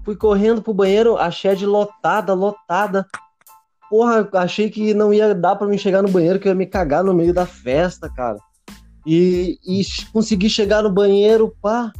[0.05, 3.05] Fui correndo pro banheiro, a shed lotada, lotada.
[3.89, 6.65] Porra, achei que não ia dar pra me chegar no banheiro, que eu ia me
[6.65, 8.38] cagar no meio da festa, cara.
[9.05, 9.81] E, e
[10.13, 11.91] consegui chegar no banheiro, pá.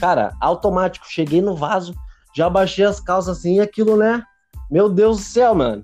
[0.00, 1.92] Cara, automático, cheguei no vaso,
[2.34, 4.22] já baixei as calças assim, e aquilo, né?
[4.70, 5.82] Meu Deus do céu, mano.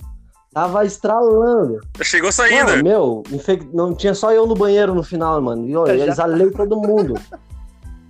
[0.53, 1.81] Tava estralando.
[2.03, 2.67] Chegou saindo.
[2.71, 5.67] Mano, meu, infec- não tinha só eu no banheiro no final, mano.
[5.67, 7.15] E, eu Já- exalei todo mundo.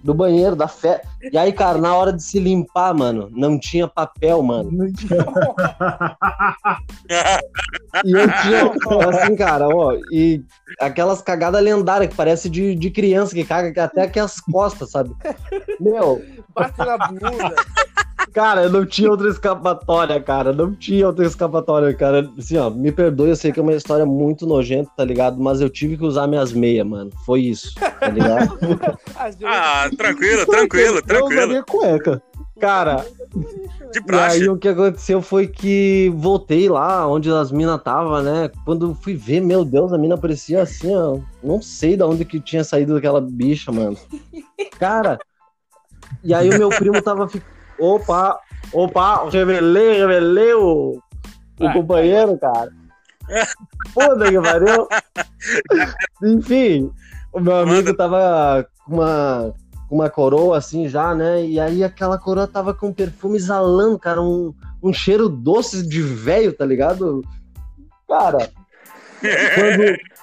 [0.04, 1.08] Do banheiro, da festa.
[1.32, 4.70] E aí, cara, na hora de se limpar, mano, não tinha papel, mano.
[8.04, 8.72] E eu tinha,
[9.08, 10.44] assim, cara, ó, e
[10.80, 15.14] aquelas cagadas lendárias que parece de, de criança que caga até aqui as costas, sabe?
[15.80, 16.20] Meu,
[16.54, 17.54] Bate na bunda.
[18.32, 20.52] Cara, eu não tinha outra escapatória, cara.
[20.52, 22.28] Não tinha outra escapatória, cara.
[22.38, 25.40] Assim, ó, me perdoe, eu sei que é uma história muito nojenta, tá ligado?
[25.40, 27.10] Mas eu tive que usar minhas meias, mano.
[27.24, 28.58] Foi isso, tá ligado?
[29.44, 31.42] Ah, tranquilo, tranquilo, Eu tranquilo.
[31.42, 32.22] usaria cueca.
[32.60, 33.04] Cara,
[33.92, 34.42] De E praxe.
[34.42, 38.50] aí o que aconteceu foi que voltei lá onde as minas tava, né?
[38.64, 41.18] Quando fui ver, meu Deus, a mina parecia assim, ó.
[41.42, 43.96] Não sei de onde que tinha saído aquela bicha, mano.
[44.78, 45.18] Cara,
[46.22, 47.28] e aí o meu primo tava.
[47.28, 47.42] Fi...
[47.78, 48.38] Opa,
[48.72, 51.00] opa, revelei, revelei o,
[51.60, 52.72] o companheiro, cara.
[53.92, 54.88] Puta que pariu.
[56.22, 56.90] Enfim,
[57.32, 57.96] o meu amigo Manda.
[57.96, 59.54] tava com uma,
[59.88, 61.44] com uma coroa assim já, né?
[61.44, 66.52] E aí aquela coroa tava com perfume exalando, cara, um, um cheiro doce de velho,
[66.52, 67.22] tá ligado?
[68.08, 68.50] Cara,
[69.20, 69.96] quando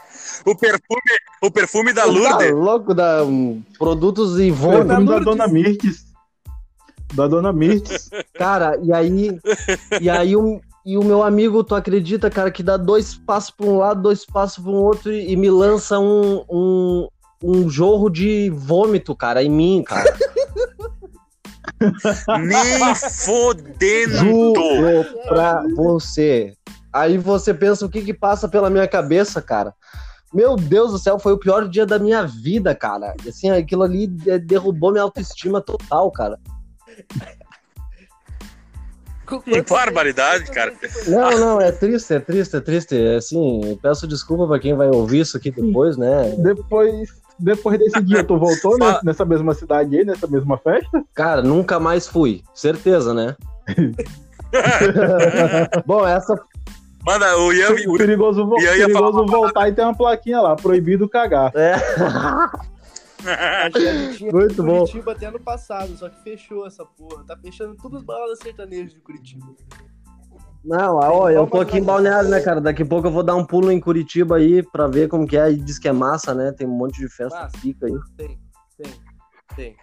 [0.46, 1.02] O perfume,
[1.44, 2.52] o perfume da tá Lourdes.
[2.52, 5.26] louco da um, produtos Ivone, Perfume da Lourdes.
[5.26, 6.11] Dona Mirtes.
[7.14, 8.10] Da Dona Mirtes.
[8.34, 9.40] cara, e aí
[10.00, 13.66] e aí o, e o meu amigo, tu acredita, cara, que dá dois passos pra
[13.66, 17.08] um lado, dois passos pra um outro e, e me lança um, um,
[17.44, 20.14] um jorro de vômito, cara, em mim, cara.
[22.40, 24.18] Nem fodendo.
[24.18, 26.54] Juro pra você.
[26.94, 29.74] Aí você pensa o que que passa pela minha cabeça, cara.
[30.34, 33.14] Meu Deus do céu, foi o pior dia da minha vida, cara.
[33.28, 36.40] Assim, aquilo ali de- derrubou minha autoestima total, cara.
[39.44, 40.74] Que barbaridade, cara.
[41.08, 42.96] Não, não, é triste, é triste, é triste.
[43.16, 46.36] Assim, eu peço desculpa pra quem vai ouvir isso aqui depois, né?
[46.38, 51.04] Depois, depois desse dia, tu voltou né, nessa mesma cidade aí, nessa mesma festa?
[51.14, 52.44] Cara, nunca mais fui.
[52.54, 53.36] Certeza, né?
[55.86, 56.36] Bom, essa
[57.06, 61.52] Manda, o Ian, o, Perigoso, E perigoso voltar e ter uma plaquinha lá, proibido cagar.
[61.56, 61.76] é.
[63.26, 64.80] A gente tinha Muito bom.
[64.80, 67.24] Curitiba até ano passado, só que fechou essa porra.
[67.26, 69.46] Tá fechando todas as baladas sertanejas de Curitiba.
[70.64, 72.62] Não, ó, eu tô aqui em Balneário, né, cara?
[72.62, 75.36] Daqui a pouco eu vou dar um pulo em Curitiba aí pra ver como que
[75.36, 75.52] é.
[75.52, 76.52] E diz que é massa, né?
[76.52, 77.58] Tem um monte de festa Massa.
[77.58, 77.94] fica aí.
[78.16, 78.40] Tem,
[78.78, 78.94] tem,
[79.56, 79.76] tem.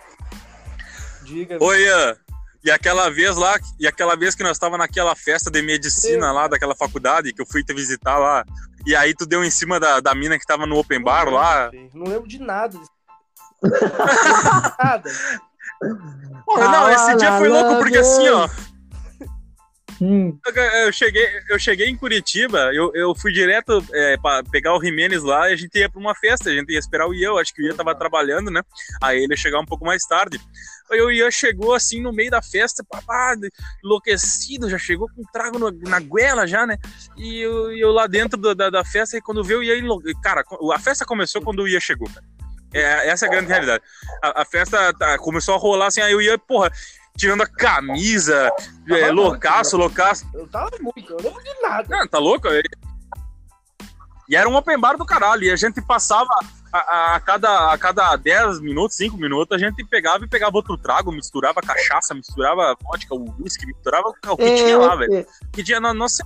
[1.24, 1.58] Diga.
[1.60, 2.16] Oi, Ian.
[2.64, 6.48] E aquela vez lá, e aquela vez que nós estava naquela festa de medicina lá
[6.48, 8.44] daquela faculdade que eu fui te visitar lá,
[8.84, 11.70] e aí tu deu em cima da, da mina que tava no open bar lá.
[11.94, 12.76] Não lembro de nada.
[12.76, 12.97] nada.
[16.44, 18.48] Porra, não, esse dia foi louco porque assim, ó.
[20.00, 20.38] Hum,
[20.84, 25.24] Eu cheguei, eu cheguei em Curitiba, eu, eu fui direto é, pra pegar o Jimenez
[25.24, 27.38] lá e a gente ia pra uma festa, a gente ia esperar o Ian, eu
[27.38, 28.62] acho que o Ian tava trabalhando, né?
[29.02, 30.40] Aí ele ia chegar um pouco mais tarde.
[30.88, 33.34] Aí o Ian chegou assim no meio da festa, papá,
[33.84, 36.76] enlouquecido, já chegou com um trago no- na goela já, né?
[37.16, 39.84] E eu, eu lá dentro do- da, da festa, e quando veio o Ian,
[40.22, 40.44] cara,
[40.74, 42.24] a festa começou quando o Ian chegou, cara.
[42.72, 43.82] É, essa é a grande realidade.
[44.22, 46.70] A, a festa tá- começou a rolar assim, aí o Ian, porra,
[47.16, 48.50] tirando a camisa,
[48.88, 50.26] é, loucaço, loucaço.
[50.34, 51.86] Eu tava muito, eu não lembro de nada.
[51.88, 52.46] Não, tá louco?
[54.28, 55.44] E era um open bar do caralho.
[55.44, 56.28] E a gente passava
[56.70, 60.54] a, a- a cada, a cada 10 minutos, 5 minutos, a gente pegava e pegava
[60.54, 65.26] outro trago, misturava cachaça, misturava vodka, whisky, misturava o que tinha lá, velho.
[65.50, 66.22] Que tinha na nossa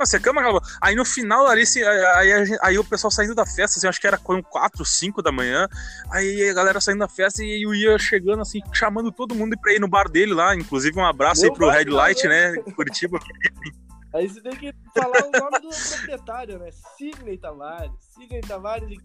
[0.00, 0.60] Nossa, cama porra.
[0.80, 3.86] Aí no final ali, assim, aí, a gente- aí o pessoal saindo da festa, assim,
[3.86, 5.68] acho que era com 4, 5 da manhã.
[6.10, 9.74] Aí a galera saindo da festa e eu ia chegando, assim, chamando todo mundo pra
[9.74, 10.56] ir no bar dele lá.
[10.56, 12.52] Inclusive, um abraço Meu aí pro bar, Red Light, não, né?
[12.74, 13.18] Curitiba.
[14.12, 16.70] Aí você tem que falar o nome do proprietário, né?
[16.98, 17.92] Sidney Tavares.
[18.12, 18.88] Sidney Tavares.
[18.88, 19.00] ele-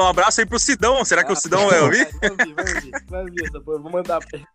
[0.00, 1.04] Um abraço aí pro Sidão.
[1.04, 2.08] Será que o Sidão vai ouvir?
[2.18, 2.90] Vai ouvir, vai ouvir.
[3.10, 4.46] Vai ouvir Vou mandar pra ele.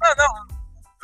[0.00, 0.57] Não,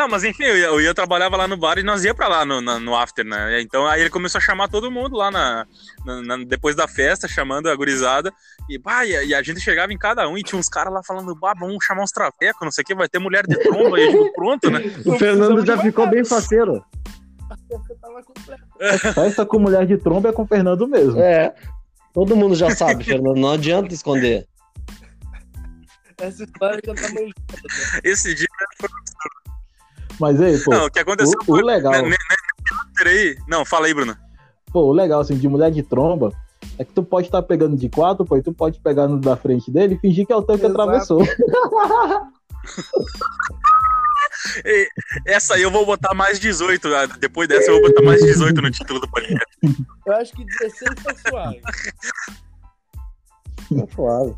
[0.09, 2.45] mas enfim, eu ia, eu ia trabalhava lá no bar e nós ia pra lá
[2.45, 3.61] no, na- no after, né?
[3.61, 5.67] Então aí ele começou a chamar todo mundo lá na,
[6.05, 8.33] na- na- depois da festa, chamando a gurizada.
[8.69, 10.93] E, bah, e, a- e a gente chegava em cada um e tinha uns caras
[10.93, 13.57] lá falando, bah, vamos chamar uns travecos, não sei o que, vai ter mulher de
[13.57, 13.99] tromba.
[14.01, 14.81] E a gente, pronto, né?
[15.07, 16.85] O Fernando já ficou bem faceiro.
[18.81, 21.21] Eu festa com mulher de tromba é com o Fernando mesmo.
[21.21, 21.55] É.
[22.13, 23.37] Todo mundo já sabe, Fernando.
[23.39, 24.47] Não adianta esconder.
[26.19, 27.35] Essa história já tá manjada.
[28.03, 28.47] Esse dia.
[30.21, 31.63] Mas aí, pô, Não, o que aconteceu o, o foi.
[31.63, 33.35] legal, né, né, né.
[33.49, 34.17] Não, fala aí, Bruno.
[34.73, 36.33] pô, o legal, assim, de mulher de tromba
[36.79, 39.37] é que tu pode estar pegando de quatro, pô, e tu pode pegar no da
[39.37, 40.81] frente dele e fingir que é o teu que Exato.
[40.81, 41.23] atravessou.
[45.27, 46.89] Essa aí eu vou botar mais 18.
[46.95, 49.47] ah, Depois dessa eu vou botar mais 18 no título do podcast.
[50.07, 51.61] Eu acho que 16 tá suave.
[53.69, 54.35] Tá suave.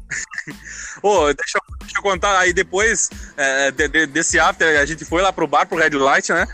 [1.02, 2.38] Ô, deixa, eu- deixa eu contar.
[2.38, 5.90] Aí depois é, de- de- desse after, a gente foi lá pro bar, pro Red
[5.90, 6.46] Light, né?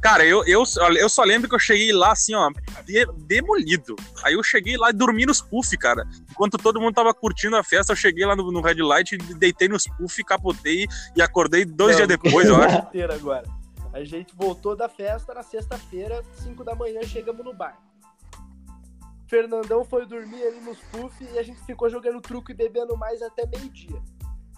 [0.00, 0.62] Cara, eu, eu,
[0.98, 2.48] eu só lembro que eu cheguei lá assim, ó,
[2.84, 3.96] de- demolido.
[4.22, 6.06] Aí eu cheguei lá e dormi nos puff, cara.
[6.30, 9.68] Enquanto todo mundo tava curtindo a festa, eu cheguei lá no, no Red Light, deitei
[9.68, 12.76] nos puff, capotei e acordei dois Não, dias depois, eu acho.
[13.12, 13.44] agora.
[13.92, 17.76] A gente voltou da festa na sexta-feira, 5 da manhã, chegamos no bar.
[19.30, 23.22] Fernandão foi dormir ali nos puff e a gente ficou jogando truco e bebendo mais
[23.22, 24.02] até meio-dia.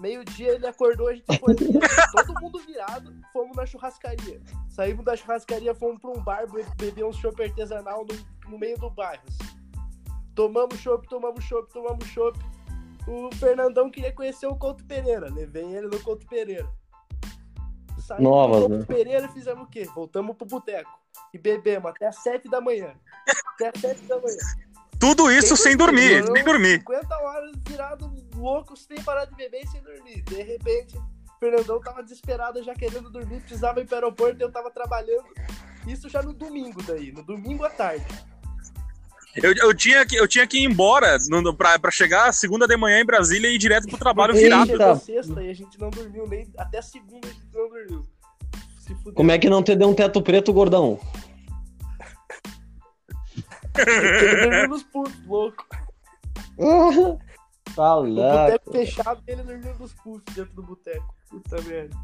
[0.01, 1.55] Meio-dia ele acordou, a gente foi
[2.17, 4.41] todo mundo virado, fomos na churrascaria.
[4.71, 8.79] Saímos da churrascaria, fomos pra um bar be- beber um chopp artesanal no, no meio
[8.79, 9.23] do bairro.
[9.29, 9.53] assim.
[10.35, 12.39] Tomamos chopp, tomamos chopp, tomamos chopp.
[13.07, 16.67] O Fernandão queria conhecer o Couto Pereira, levei ele no Couto Pereira.
[17.99, 18.97] Saímos Novas, do Couto né?
[18.97, 19.85] Pereira e fizemos o quê?
[19.95, 21.02] Voltamos pro boteco.
[21.35, 22.93] E bebemos até as 7 da manhã.
[23.55, 24.37] Até as 7 da manhã.
[25.01, 26.79] Tudo isso sem dormir, Não, sem dormir.
[26.79, 30.23] 50 horas virado louco, sem parar de beber e sem dormir.
[30.23, 34.71] De repente, o Fernandão tava desesperado, já querendo dormir, precisava ir pro aeroporto, eu tava
[34.71, 35.25] trabalhando.
[35.89, 38.07] Isso já no domingo daí, no domingo à tarde.
[39.35, 42.67] Eu, eu, tinha, que, eu tinha que ir embora no, no- pra, pra chegar segunda
[42.69, 44.71] de manhã em Brasília e ir direto pro trabalho virado.
[44.71, 44.95] Eita.
[44.97, 46.53] sexta e a gente não dormiu nem.
[46.59, 48.03] Até segunda a gente não dormiu.
[48.95, 49.15] Se fudeu.
[49.15, 50.99] Como é que não te deu um teto preto, gordão?
[53.79, 55.67] Ele dormiu nos putos, louco.
[57.75, 58.31] Tá O louco.
[58.31, 61.15] boteco fechado e ele dormiu nos putos dentro do boteco.
[61.31, 61.97] Puta merda.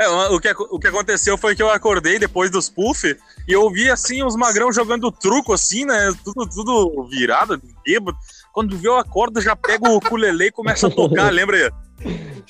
[0.00, 3.06] É, o, que, o que aconteceu foi que eu acordei depois dos puff
[3.46, 6.10] e eu vi assim uns magrão jogando truco assim, né?
[6.24, 8.18] Tudo, tudo virado, bêbado.
[8.52, 11.70] Quando vê eu acordo, já pego o ukulele e começa a tocar, lembra aí?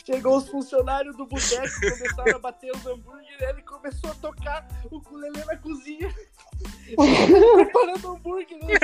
[0.05, 4.97] Chegou os funcionários do boteco, começaram a bater os hambúrguer, ele começou a tocar o
[4.97, 6.12] ukulele na cozinha.
[7.57, 8.59] Preparando hambúrguer.
[8.65, 8.75] né?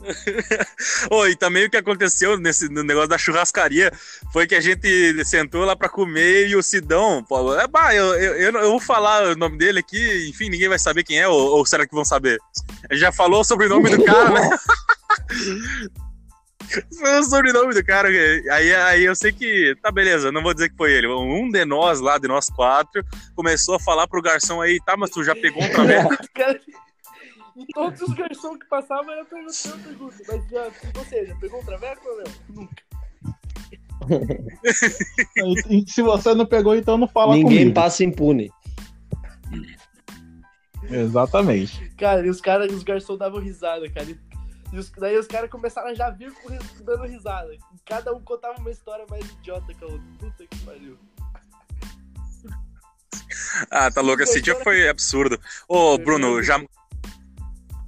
[1.10, 3.92] Ô, e também o que aconteceu nesse no negócio da churrascaria
[4.32, 8.14] foi que a gente sentou lá pra comer e o Sidão, pô, é, bah, eu,
[8.14, 11.58] eu, eu, vou falar o nome dele aqui, enfim, ninguém vai saber quem é, ou,
[11.58, 12.38] ou será que vão saber?
[12.88, 14.58] A gente já falou o sobrenome do cara, né?
[16.98, 18.08] Foi o sobrenome do cara.
[18.08, 19.74] Aí, aí eu sei que.
[19.82, 21.06] Tá, beleza, não vou dizer que foi ele.
[21.08, 23.04] Um de nós lá, de nós quatro,
[23.34, 26.10] começou a falar pro garçom aí, tá, mas tu já pegou um traveco?
[27.56, 30.16] E todos os garçons que passavam era perguntando a pergunta.
[30.28, 32.62] Mas já, você, já pegou um traveco ou não?
[32.62, 32.82] Nunca.
[35.68, 37.74] E se você não pegou, então não fala Ninguém comigo.
[37.74, 38.50] passa impune.
[40.90, 41.90] Exatamente.
[41.98, 44.10] Cara, e os caras, os garçons davam risada, cara.
[44.10, 44.18] E
[44.72, 46.32] E os, daí os caras começaram a já vir
[46.82, 47.52] dando risada.
[47.52, 50.06] E cada um contava uma história mais idiota que a outra.
[50.18, 50.96] Puta que pariu.
[53.70, 54.22] Ah, tá louco.
[54.22, 55.38] Esse dia foi absurdo.
[55.68, 56.60] Ô, Bruno, já.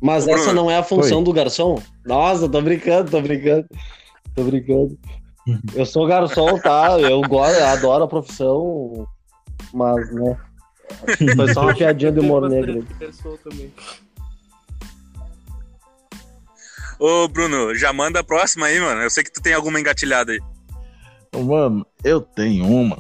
[0.01, 0.41] Mas Bruno.
[0.41, 1.81] essa não é a função do garçom?
[2.05, 3.67] Nossa, tô brincando, tô brincando.
[4.35, 4.99] Tô brincando.
[5.75, 6.99] Eu sou garçom, tá?
[7.01, 9.07] Eu gosto, adoro a profissão,
[9.73, 10.39] mas, né?
[11.37, 12.87] Foi só uma piadinha de humor negro.
[17.05, 19.03] Ô, Bruno, já manda a próxima aí, mano.
[19.03, 20.41] Eu sei que tu tem alguma engatilhada aí.
[21.35, 22.97] Mano, eu tenho uma.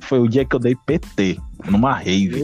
[0.00, 2.40] Foi o dia que eu dei PT numa rave.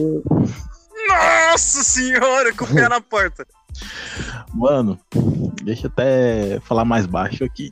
[1.07, 3.47] Nossa senhora, com o pé na porta.
[4.53, 4.99] Mano,
[5.63, 7.71] deixa eu até falar mais baixo aqui.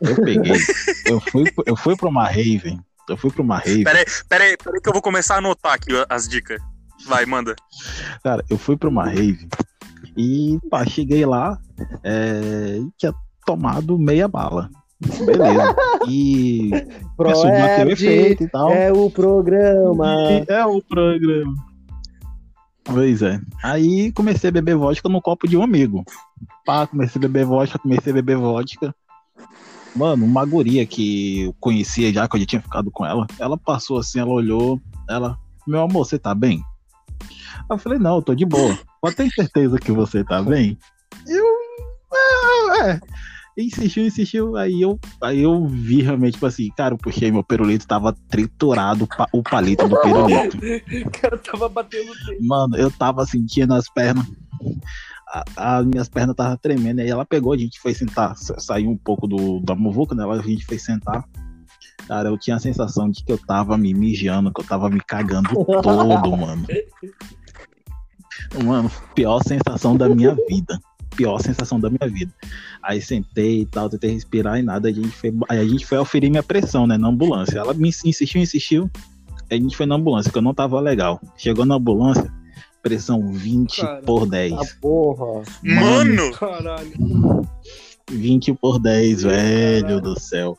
[0.00, 0.58] Eu peguei,
[1.06, 2.80] eu fui, eu fui pra uma rave.
[3.08, 3.84] Eu fui pra uma rave.
[3.84, 6.60] Pera aí, pera aí, pera aí que eu vou começar a anotar aqui as dicas.
[7.06, 7.54] Vai, manda.
[8.24, 9.48] Cara, eu fui pra uma rave
[10.16, 11.58] e pá, cheguei lá
[12.02, 13.14] é, tinha
[13.46, 14.70] tomado meia bala.
[15.24, 15.74] Beleza.
[16.08, 16.70] E
[17.18, 18.70] o efeito e tal.
[18.70, 20.06] é o programa.
[20.30, 21.54] E É o programa.
[22.84, 23.40] Pois é.
[23.62, 26.04] Aí comecei a beber vodka no copo de um amigo.
[26.64, 28.94] Pá, comecei a beber vodka, comecei a beber vodka.
[29.94, 33.58] Mano, uma guria que eu conhecia já, que eu já tinha ficado com ela, ela
[33.58, 36.62] passou assim, ela olhou, ela, meu amor, você tá bem?
[37.70, 38.76] Eu falei, não, eu tô de boa.
[39.02, 40.78] Mas tem certeza que você tá bem?
[41.26, 41.44] Eu.
[42.14, 43.00] É, é.
[43.58, 44.56] Insistiu, insistiu.
[44.56, 49.06] Aí eu, aí eu vi realmente, tipo assim, cara, eu puxei meu pirulito, tava triturado
[49.32, 50.56] o palito do pirulito.
[51.06, 52.38] O cara tava batendo tempo.
[52.46, 54.26] Mano, eu tava sentindo as pernas.
[55.28, 55.44] a-
[55.78, 57.00] As minhas pernas tava tremendo.
[57.00, 60.24] Aí ela pegou, a gente foi sentar, sa- saiu um pouco do, da muvuca, né?
[60.24, 61.24] A gente foi sentar.
[62.06, 65.00] Cara, eu tinha a sensação de que eu tava me mijando, que eu tava me
[65.00, 65.50] cagando
[65.82, 66.66] todo, mano.
[68.64, 70.80] Mano, pior sensação da minha vida.
[71.16, 72.32] Pior sensação da minha vida.
[72.82, 74.88] Aí sentei e tal, tentei respirar e nada.
[74.88, 76.96] A gente foi, aí a gente foi oferir minha pressão, né?
[76.96, 77.58] Na ambulância.
[77.58, 78.90] Ela me insistiu, insistiu.
[79.50, 81.20] Aí a gente foi na ambulância, que eu não tava legal.
[81.36, 82.32] Chegou na ambulância,
[82.82, 84.02] pressão 20 Cara.
[84.02, 84.52] por 10.
[84.54, 85.42] Ah, porra.
[85.62, 86.32] Mano!
[86.32, 87.46] Caralho.
[88.10, 90.00] 20 por 10, velho Caralho.
[90.00, 90.58] do céu.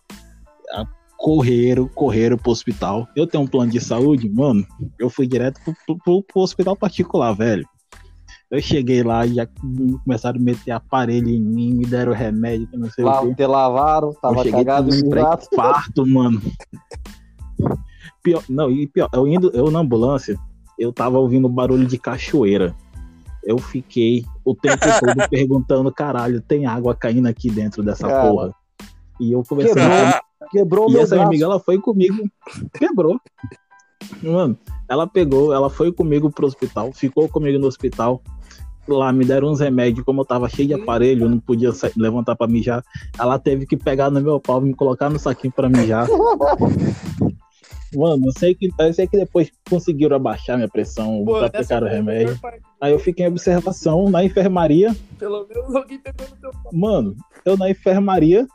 [0.72, 0.86] A-
[1.24, 3.08] Correram, correram pro hospital.
[3.16, 4.68] Eu tenho um plano de saúde, mano.
[5.00, 7.66] Eu fui direto pro, pro- pro- hospital particular, velho.
[8.52, 9.48] Eu cheguei lá e já
[10.04, 13.36] começaram a meter aparelho em mim, me deram remédio, não sei o Lá, quê.
[13.36, 15.48] te lavaram, Eu tava cheguei cagado e um gato.
[15.56, 16.42] parto, mano.
[18.22, 20.38] Pior, não, e pior, eu indo, eu na ambulância,
[20.78, 22.76] eu tava ouvindo barulho de cachoeira.
[23.46, 28.30] Eu fiquei o tempo todo perguntando, caralho, tem água caindo aqui dentro dessa Cara.
[28.30, 28.52] porra.
[29.22, 30.23] E eu conversando Quebrou.
[30.54, 31.28] Quebrou o e meu essa braço.
[31.28, 32.30] amiga, ela foi comigo,
[32.78, 33.20] quebrou.
[34.22, 38.22] Mano, ela pegou, ela foi comigo pro hospital, ficou comigo no hospital.
[38.88, 41.89] Lá me deram uns remédios, como eu tava cheio de aparelho, eu não podia sa-
[41.95, 42.84] levantar pra mijar.
[43.18, 46.06] Ela teve que pegar no meu pau e me colocar no saquinho pra mijar.
[47.95, 51.89] Mano, eu sei que, eu sei que depois conseguiram abaixar minha pressão, Pô, aplicaram o
[51.89, 52.38] remédio.
[52.82, 54.95] Aí eu fiquei em observação na enfermaria.
[55.20, 56.72] Pelo menos alguém pegou no teu pau.
[56.74, 58.47] Mano, eu na enfermaria,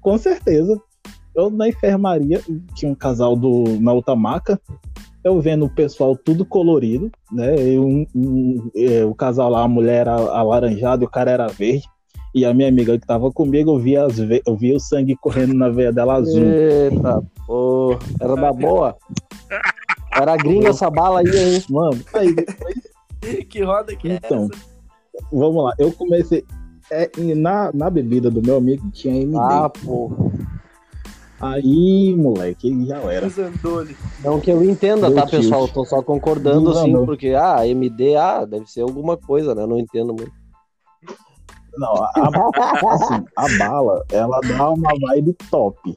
[0.00, 0.80] com certeza.
[1.38, 2.40] Eu na enfermaria,
[2.74, 4.60] tinha um casal do, na outra maca.
[5.22, 7.54] Eu vendo o pessoal tudo colorido, né?
[7.74, 11.46] E um- um- é, o casal lá, a mulher era alaranjada e o cara era
[11.46, 11.84] verde.
[12.34, 15.14] E a minha amiga que tava comigo, eu via, as ve- eu via o sangue
[15.16, 16.42] correndo na veia dela azul.
[16.44, 17.98] Eita, porra.
[18.20, 18.96] Era da boa.
[20.12, 21.62] Era gringa essa bala aí, hein?
[21.70, 22.34] Mano, aí,
[23.48, 24.48] Que roda que é Então.
[24.52, 24.62] essa?
[25.32, 25.72] vamos lá.
[25.78, 26.44] Eu comecei.
[26.90, 29.36] é, na, na bebida do meu amigo tinha MD.
[29.38, 30.16] Ah, porra.
[31.40, 33.28] Aí, moleque, já era.
[34.24, 35.44] Não que eu entenda, Meu tá, Deus.
[35.44, 35.68] pessoal?
[35.68, 37.06] Tô só concordando, Não, assim, não.
[37.06, 39.64] porque, ah, MD, ah, deve ser alguma coisa, né?
[39.64, 40.32] Não entendo muito.
[41.76, 45.96] Não, a, a- assim, a bala, ela dá uma vibe top.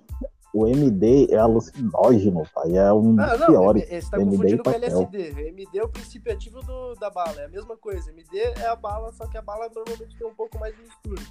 [0.54, 2.78] O MD é alucinógeno, pai.
[2.78, 3.88] É um Ah, não, piores.
[3.90, 4.70] você tá MD confundindo com.
[4.70, 5.48] LSD.
[5.48, 8.12] MD é o princípio ativo do, da bala, é a mesma coisa.
[8.12, 11.22] MD é a bala, só que a bala normalmente tem um pouco mais de mistura.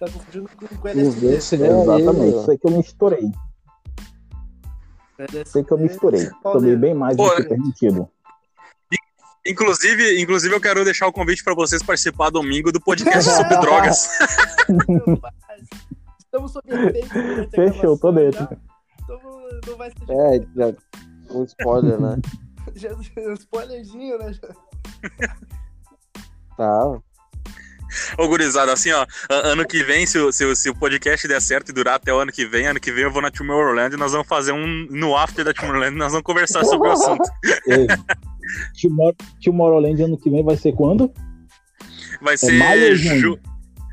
[0.00, 1.26] Tá confundindo com, com LSD.
[1.34, 2.36] Esse É, exatamente.
[2.38, 3.30] aí, Sei que eu misturei.
[5.18, 6.30] LSD Sei que eu misturei.
[6.42, 8.08] Tomei bem mais Pô, do que permitido.
[9.46, 14.08] Inclusive, inclusive, eu quero deixar o convite pra vocês participar domingo do podcast sobre drogas.
[16.18, 17.08] Estamos sob efeito.
[17.54, 18.46] Fechou, tô dentro.
[19.02, 19.18] Então
[19.66, 20.74] não vai ser É, já-
[21.30, 22.16] um spoiler, né?
[23.28, 24.32] um spoilerzinho, né?
[26.56, 27.00] Tá.
[28.18, 31.40] Ô, gurizada, assim, ó, ano que vem, se, o- se, o- se o podcast der
[31.40, 33.94] certo e durar até o ano que vem, ano que vem eu vou na Tomorrowland
[33.94, 37.28] e nós vamos fazer um no after da Tomorrowland, nós vamos conversar sobre o assunto.
[37.68, 37.86] Ei,
[38.80, 39.14] Tomor-
[39.44, 41.12] Tomorrowland ano que vem vai ser quando?
[42.20, 43.20] Vai maio ou ser junho?
[43.20, 43.38] ju-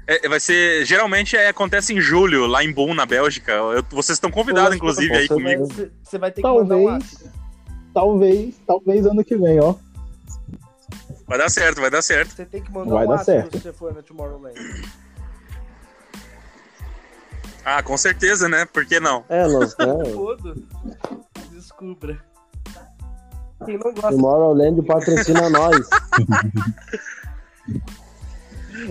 [0.07, 0.85] É, vai ser.
[0.85, 3.51] Geralmente é, acontece em julho, lá em Bonn, na Bélgica.
[3.51, 5.67] Eu- vocês estão convidados, inclusive, aí comigo.
[6.03, 7.31] Você, vai ter que mandar um Talvez, ácido.
[7.93, 9.75] talvez, talvez ano que vem, ó.
[11.27, 12.33] Vai dar certo, vai dar certo.
[12.33, 13.57] Você tem que mandar Vai um dar certo.
[13.57, 14.57] se você for na Tomorrowland.
[17.65, 18.65] Ah, com certeza, né?
[18.65, 19.25] Por que não?
[19.27, 19.85] É, nós, né?
[20.13, 20.55] Todo.
[21.51, 22.17] Descubra.
[23.65, 25.85] Quem não gosta Tomorrowland patrocina nós.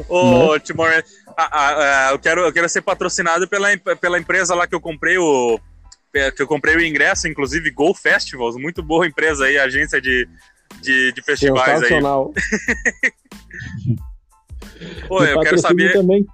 [0.08, 0.90] Ô, Timor,
[1.38, 3.68] ah, ah, ah, eu, quero, eu quero ser patrocinado pela,
[3.98, 5.58] pela empresa lá que eu comprei o.
[6.34, 10.26] Que eu comprei o ingresso, inclusive Go Festivals, muito boa empresa aí, agência de,
[10.80, 12.00] de, de festivais aí.
[15.08, 15.92] Pô, eu quero saber.
[15.92, 16.26] também.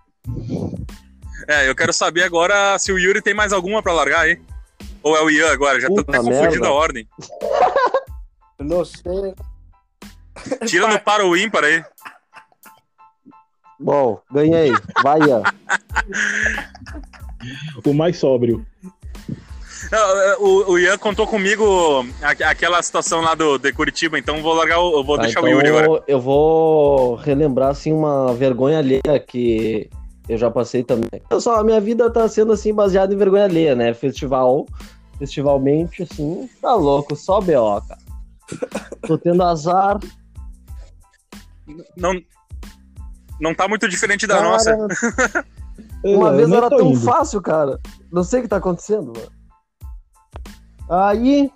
[1.49, 4.41] É, eu quero saber agora se o Yuri tem mais alguma pra largar aí.
[5.03, 5.80] Ou é o Ian agora?
[5.80, 7.09] Já tô Puta até confundindo a ordem.
[8.59, 9.35] Não sei.
[10.66, 11.85] Tira no para o ímpar aí.
[13.78, 14.72] Bom, ganhei.
[15.03, 15.43] Vai, Ian.
[17.85, 18.64] O mais sóbrio.
[19.93, 24.80] É, O, o Ian contou comigo aquela situação lá do, de Curitiba, então vou largar
[24.80, 26.03] o, eu vou Tá, deixar então o Yuri agora.
[26.09, 29.90] Eu vou relembrar assim uma vergonha alheia que
[30.28, 31.20] eu já passei também.
[31.38, 33.93] Só, a minha vida tá sendo assim baseada em vergonha alheia, né?
[33.93, 34.66] Festival,
[35.18, 38.01] festivalmente assim, tá louco, só BO, cara.
[39.07, 39.99] Tô tendo azar.
[41.97, 42.12] Não,
[43.40, 44.76] não tá muito diferente da Cara, nossa.
[46.05, 47.01] Uma Eu vez era tão indo.
[47.01, 47.78] fácil, cara.
[48.11, 49.41] Não sei o que tá acontecendo, mano.
[50.93, 51.51] Aí,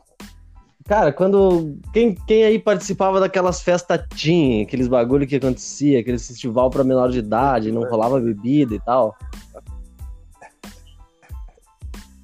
[0.86, 1.76] cara, quando.
[1.92, 7.10] Quem, quem aí participava daquelas festas teen, aqueles bagulho que acontecia, aqueles festival pra menor
[7.10, 9.14] de idade, não rolava bebida e tal.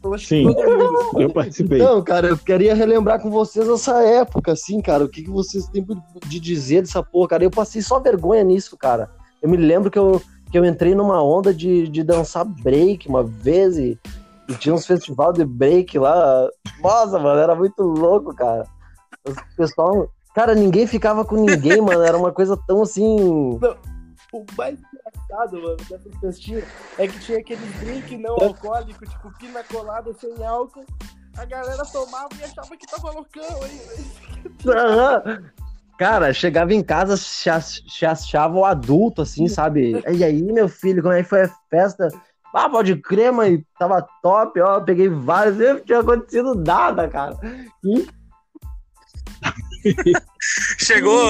[0.02, 0.46] Eu acho Sim.
[1.18, 1.82] Eu participei.
[1.82, 5.04] Então, cara, eu queria relembrar com vocês essa época, assim, cara.
[5.04, 5.86] O que, que vocês têm
[6.26, 7.44] de dizer dessa porra, cara?
[7.44, 9.10] Eu passei só vergonha nisso, cara.
[9.42, 13.22] Eu me lembro que eu, que eu entrei numa onda de, de dançar break uma
[13.22, 13.98] vez e,
[14.48, 16.48] e tinha uns festival de break lá.
[16.80, 18.66] Nossa, mano, era muito louco, cara.
[19.26, 20.10] O pessoal.
[20.34, 22.02] Cara, ninguém ficava com ninguém, mano.
[22.02, 23.58] Era uma coisa tão assim.
[24.32, 26.64] O mais engraçado, mano, dessas festinhas
[26.98, 30.86] é que tinha aqueles drink não alcoólico, tipo pina colada sem álcool.
[31.36, 33.80] A galera tomava e achava que tava loucão aí.
[35.98, 40.02] Cara, chegava em casa, se achava o adulto, assim, sabe?
[40.10, 42.08] E aí, meu filho, como é que foi a festa?
[42.54, 47.34] Ah, pode crer, mãe, tava top, ó, peguei vários, e não tinha acontecido nada, cara.
[50.78, 51.20] Chegou.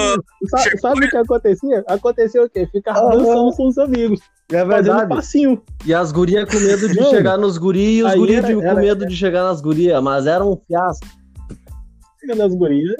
[0.49, 1.83] Sabe, Chegou- sabe o que acontecia?
[1.87, 2.67] Aconteceu o quê?
[2.71, 3.17] Ficar Aham.
[3.17, 4.19] dançando com os amigos.
[4.51, 5.07] É verdade.
[5.09, 5.61] passinho.
[5.85, 8.55] E as gurias com medo de chegar nos guri e os Aí guri era- de-
[8.55, 11.07] com era- medo de chegar nas gurias, mas era um fiasco.
[12.19, 12.95] Chegando as gurias.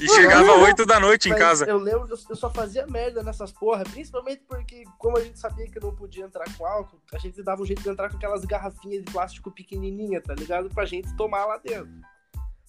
[0.00, 1.64] E chegava às 8 da noite em casa.
[1.66, 5.66] Eu lembro que eu- só fazia merda nessas porra, principalmente porque, como a gente sabia
[5.70, 8.44] que não podia entrar com álcool, a gente dava um jeito de entrar com aquelas
[8.44, 10.68] garrafinhas de plástico pequenininha, tá ligado?
[10.70, 11.90] Pra gente tomar lá dentro.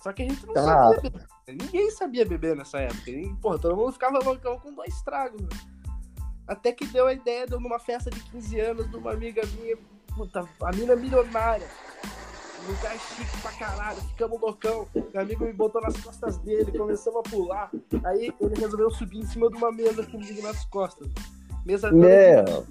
[0.02, 0.64] Só que a gente não Ah.
[0.94, 1.28] sabia beber.
[1.48, 3.10] Ninguém sabia beber nessa época.
[3.10, 5.42] E, porra, todo mundo ficava loucão com dois tragos.
[5.42, 5.50] né?
[6.48, 9.42] Até que deu a ideia de eu numa festa de 15 anos de uma amiga
[9.60, 9.76] minha,
[10.16, 11.68] puta, a mina milionária.
[12.68, 14.88] Lugar chique pra caralho, ficamos loucão.
[14.96, 17.72] Meu amigo me botou nas costas dele, começamos a pular.
[18.04, 21.08] Aí ele resolveu subir em cima de uma mesa comigo nas costas.
[21.66, 22.66] Mesa Meu,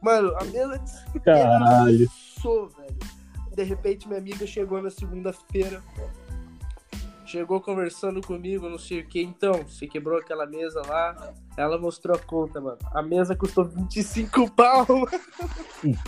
[0.00, 0.80] Mano, a mesa
[1.24, 1.98] Caralho.
[1.98, 2.96] despedaçou, velho.
[3.54, 5.82] De repente, minha amiga chegou na segunda-feira.
[7.26, 9.20] Chegou conversando comigo, não sei o que.
[9.20, 11.34] Então, você quebrou aquela mesa lá.
[11.56, 12.78] Ela mostrou a conta, mano.
[12.94, 14.86] A mesa custou 25 pau.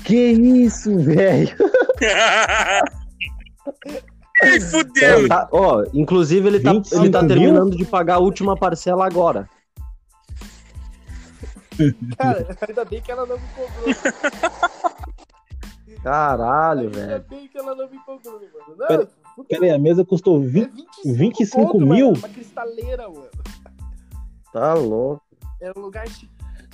[0.04, 1.54] que isso, velho?
[4.44, 5.28] Ih, fudeu.
[5.28, 9.48] Tá, ó, inclusive ele tá, 25 ele tá terminando de pagar a última parcela agora.
[12.18, 13.94] Cara, ainda bem que ela não me cobrou.
[16.02, 17.24] Caralho, Ainda velho.
[17.28, 18.76] bem que ela não me cobrou, mano.
[18.78, 19.08] Não, Pera-.
[19.48, 20.70] Pera aí, a mesa custou É 20.
[20.72, 22.06] 25, 25 conto, mil?
[22.06, 23.28] Mano, uma cristaleira, mano.
[24.52, 25.22] Tá louco.
[25.60, 26.28] Era um lugar chi-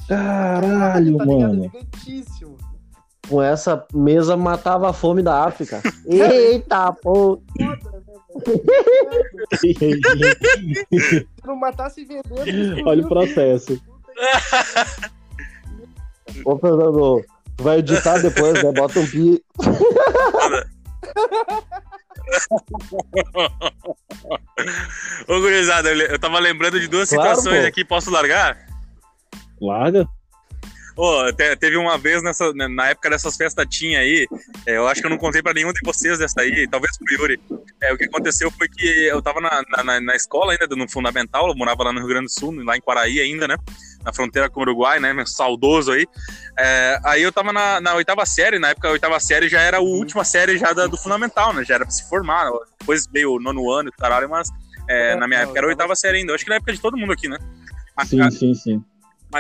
[0.09, 1.41] Caralho, tá ligado?
[1.41, 1.63] mano.
[1.65, 2.57] Gigantíssimo.
[3.29, 5.83] Com essa mesa matava a fome da África.
[6.07, 7.41] Eita, pô.
[9.59, 12.87] Se não matasse vendendo.
[12.87, 13.81] Olha o processo.
[16.45, 17.25] Ô, Fernando,
[17.61, 18.73] vai editar depois, né?
[18.73, 19.43] Bota um pi.
[25.29, 27.69] Ô, gurizada, eu eu tava lembrando de duas Claro, situações pô.
[27.69, 28.59] aqui, posso largar?
[29.61, 30.09] Larga.
[30.97, 34.27] Ô, te- teve uma vez nessa, na- na época dessas festas tinha aí,
[34.65, 37.15] é, eu acho que eu não contei pra nenhum de vocês dessa aí, talvez pro
[37.15, 37.41] Yuri.
[37.83, 41.49] É, o que aconteceu foi que eu tava na, na- na, escola ainda, no Fundamental,
[41.49, 43.57] eu morava lá no Rio Grande do Sul, lá em Quaraí ainda, né?
[44.07, 45.13] na fronteira com o Uruguai, né?
[45.13, 46.07] Meu saudoso aí.
[46.57, 49.79] É, aí eu tava na, na, oitava série, na época a oitava série já era
[49.79, 51.65] a última série já da, do Fundamental, né?
[51.65, 52.49] Já era pra se formar.
[52.79, 54.49] Depois veio o nono ano e caralho, mas
[54.89, 56.31] é, na minha época era a oitava série ainda.
[56.31, 57.37] Eu acho que na época de todo mundo aqui, né?
[58.05, 58.85] Sim, sim, sim.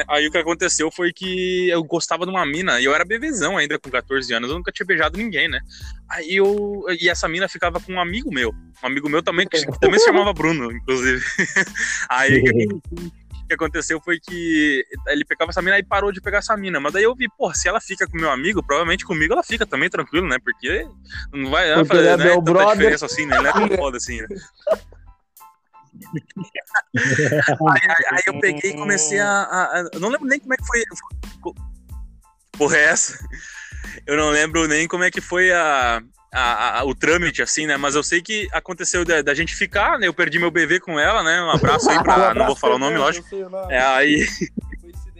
[0.08, 3.56] Aí o que aconteceu foi que eu gostava de uma mina, e eu era bebezão
[3.56, 5.60] ainda com 14 anos, eu nunca tinha beijado ninguém, né?
[6.08, 6.84] Aí eu.
[7.00, 8.52] E essa mina ficava com um amigo meu.
[8.82, 11.24] Um amigo meu também, que, também se chamava Bruno, inclusive.
[12.10, 16.56] Aí o que aconteceu foi que ele pegava essa mina e parou de pegar essa
[16.56, 16.80] mina.
[16.80, 19.64] Mas daí eu vi, pô, se ela fica com meu amigo, provavelmente comigo ela fica
[19.64, 20.36] também tranquilo, né?
[20.42, 20.84] Porque
[21.32, 22.76] não vai Porque fazer ele é né, tanta brother.
[22.76, 23.38] diferença assim, né?
[23.38, 24.26] Ele é tão foda assim, né?
[26.94, 30.56] aí, aí- aí eu peguei e comecei a, a- a- não lembro nem como é
[30.56, 30.82] que foi.
[32.52, 33.18] Porra, é essa?
[34.06, 36.00] Eu não lembro nem como é que foi a,
[36.32, 37.76] a- a- o trâmite, assim, né?
[37.76, 40.06] Mas eu sei que aconteceu da, da gente ficar, né?
[40.06, 41.40] Eu perdi meu bebê com ela, né?
[41.42, 42.32] Um abraço aí pra.
[42.34, 43.26] não vou falar o nome, lógico.
[43.70, 44.26] É, aí.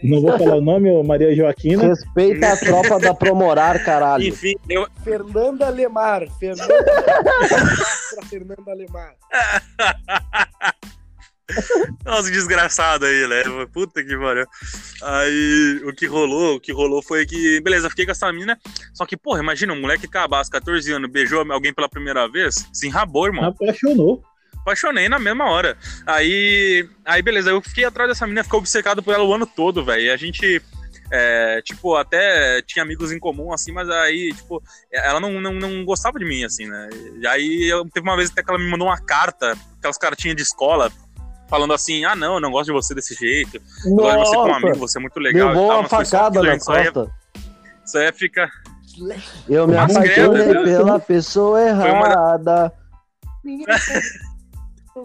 [0.03, 1.87] Não vou falar o nome, ô Maria Joaquina.
[1.87, 4.23] Respeita a tropa da Promorar, caralho.
[4.23, 6.27] Enfim, eu, Fernanda Lemar.
[6.39, 7.03] Fernanda Lemar.
[8.13, 9.15] pra Fernanda Lemar.
[12.03, 13.43] Nossa, desgraçado aí, né?
[13.71, 14.45] Puta que pariu.
[15.01, 18.59] Aí, o que rolou, o que rolou foi que, beleza, fiquei com essa mina.
[18.93, 22.87] Só que, porra, imagina, um moleque cabaço, 14 anos, beijou alguém pela primeira vez, se
[22.87, 23.45] enrabou, irmão.
[23.45, 24.21] Apaixonou.
[24.67, 25.77] Apaixonei na mesma hora.
[26.05, 29.85] Aí, aí beleza, eu fiquei atrás dessa menina, fiquei obcecado por ela o ano todo,
[29.85, 30.01] velho.
[30.01, 30.61] E a gente,
[31.09, 34.61] é, tipo, até tinha amigos em comum, assim, mas aí, tipo,
[34.91, 36.89] ela não, não, não gostava de mim, assim, né?
[37.21, 40.35] E aí, eu, teve uma vez até que ela me mandou uma carta, aquelas cartinhas
[40.35, 40.91] de escola,
[41.49, 44.35] falando assim, ah, não, eu não gosto de você desse jeito, eu gosto de você
[44.35, 46.87] como amigo, Nossa, você é muito legal tal, uma só facada na gente, isso aí,
[46.87, 47.13] é- costa.
[47.85, 48.51] isso aí é fica...
[49.47, 52.73] Eu me apaixonei credo, pela pessoa uma- errada.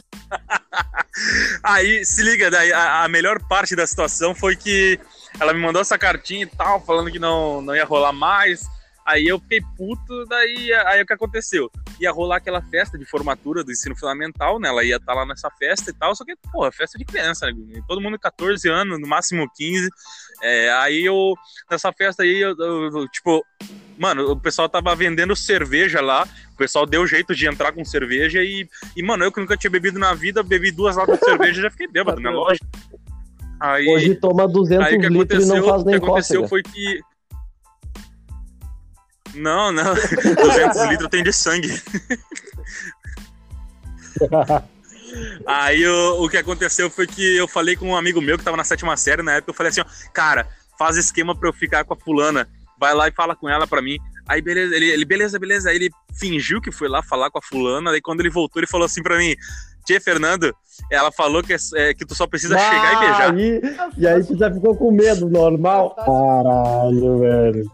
[1.63, 4.99] Aí, se liga, daí a, a melhor parte da situação foi que
[5.39, 8.63] ela me mandou essa cartinha e tal, falando que não, não ia rolar mais.
[9.05, 11.69] Aí eu fiquei puto, daí aí o que aconteceu?
[12.01, 14.69] Ia rolar aquela festa de formatura do ensino fundamental, né?
[14.69, 17.83] Ela ia estar lá nessa festa e tal, só que, porra, festa de criança, né?
[17.89, 19.89] Todo mundo 14 anos, no máximo 15.
[20.41, 21.35] É, aí eu,
[21.69, 23.45] nessa festa aí, eu, eu- eu, tipo,
[24.03, 28.43] mano, o pessoal tava vendendo cerveja lá, o pessoal deu jeito de entrar com cerveja
[28.43, 31.61] e, e mano, eu que nunca tinha bebido na vida, bebi duas latas de cerveja
[31.61, 32.29] e já fiquei bêbado, né?
[32.29, 32.67] Lógico.
[33.61, 36.49] Aí, Hoje toma 200 aí litros e não faz o que nem aconteceu cócega.
[36.49, 37.01] foi que.
[39.37, 39.95] Não, não.
[39.95, 41.71] 200 litros tem de sangue.
[45.47, 48.57] Aí o, o que aconteceu foi que eu falei com um amigo meu que tava
[48.57, 49.51] na sétima série na época.
[49.51, 52.49] Eu falei assim: ó, cara, faz esquema pra eu ficar com a fulana.
[52.83, 53.97] Vai lá e fala com ela pra mim.
[54.29, 55.71] Aí beleza, ele, ele beleza, beleza.
[55.71, 57.93] Aí ele fingiu que foi lá falar com a fulana.
[57.93, 59.37] Aí quando ele voltou, ele falou assim pra mim:
[59.87, 60.53] Tia Fernando,
[60.91, 63.33] ela falou que, é- é, que tu só precisa chegar e beijar.
[63.35, 63.61] Aí,
[63.99, 65.95] e aí tu já ficou com medo, normal.
[65.95, 67.71] Caralho, velho.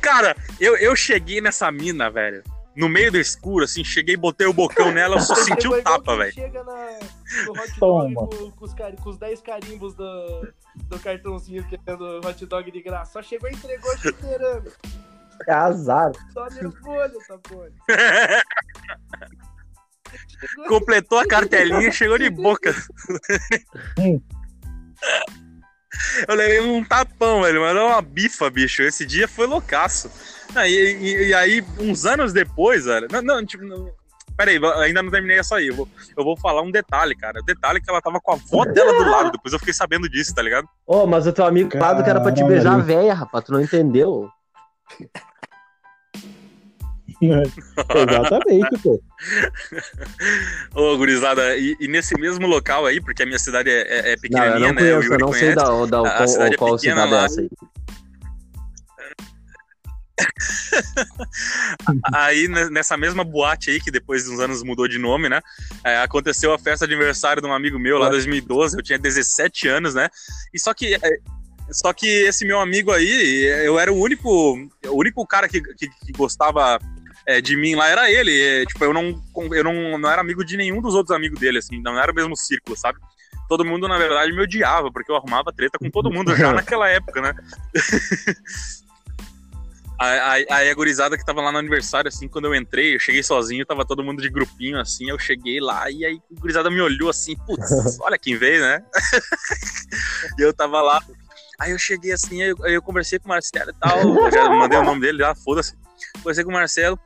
[0.00, 2.42] Cara, eu, eu cheguei nessa mina, velho.
[2.76, 6.16] No meio do escuro, assim, cheguei, botei o bocão nela, eu só senti o tapa,
[6.16, 6.32] velho.
[6.32, 6.98] Chega na,
[7.46, 10.52] no hot dog com, com os, cari- com os 10 carimbos do,
[10.88, 13.12] do cartãozinho querendo hot dog de graça.
[13.12, 14.72] Só chegou e entregou chuteirando.
[15.48, 16.12] É azar.
[16.32, 17.66] Só mergulho, tá bom.
[20.68, 22.74] Completou a cartelinha e chegou de boca.
[26.28, 28.82] Eu levei um tapão, velho, mas era uma bifa, bicho.
[28.82, 30.10] Esse dia foi loucaço.
[30.54, 33.08] Ah, e, e- e aí, uns anos depois, velho.
[33.10, 33.64] Não, não tipo.
[33.64, 33.90] Não,
[34.36, 35.68] peraí, ainda não terminei essa aí.
[35.68, 37.40] Eu vou, eu vou falar um detalhe, cara.
[37.40, 39.32] O detalhe é que ela tava com a avó dela do lado.
[39.32, 40.68] Depois eu fiquei sabendo disso, tá ligado?
[40.86, 42.54] Ô, mas o teu amigo falado que era pra te Caralho.
[42.54, 43.44] beijar a véia, rapaz.
[43.44, 44.28] Tu não entendeu?
[47.24, 49.00] Exatamente, pô.
[50.74, 54.02] Ô, gurizada, e, e nesse mesmo local aí, porque a minha cidade é, é- é
[54.02, 54.74] Não, eu pequenininha, não né?
[54.74, 57.24] conheço, o eu não sei da, da, A qual, cidade é qual pequena cidade é
[57.24, 57.50] essa aí.
[62.14, 65.40] Aí, ne- nessa mesma boate aí, que depois de uns anos mudou de nome, né?
[65.82, 68.98] é, aconteceu a festa de aniversário de um amigo meu lá em 2012, eu tinha
[68.98, 70.08] 17 anos, né?
[70.52, 70.94] E só que.
[70.94, 71.00] é,
[71.70, 74.28] Só que esse meu amigo aí, eu era o único,
[74.86, 76.78] o único cara que, que, que gostava
[77.26, 78.38] é, de mim lá, era ele.
[78.40, 81.58] É, tipo, eu, não, eu não, não era amigo de nenhum dos outros amigos dele,
[81.58, 82.98] assim, não era o mesmo círculo, sabe?
[83.48, 86.88] Todo mundo, na verdade, me odiava, porque eu arrumava treta com todo mundo já naquela
[86.88, 87.34] época, né?
[89.98, 93.22] Aí aí a gurizada que tava lá no aniversário, assim, quando eu entrei, eu cheguei
[93.22, 96.80] sozinho, tava todo mundo de grupinho, assim, eu cheguei lá e aí a gurizada me
[96.80, 97.70] olhou assim, putz,
[98.02, 98.82] olha quem veio, né?
[100.38, 101.00] e eu tava lá,
[101.60, 104.32] aí eu cheguei assim, aí eu, aí eu conversei com o Marcelo e tal, eu
[104.32, 105.76] já mandei o nome dele, já, foda-se.
[106.14, 106.98] Conversei com o Marcelo.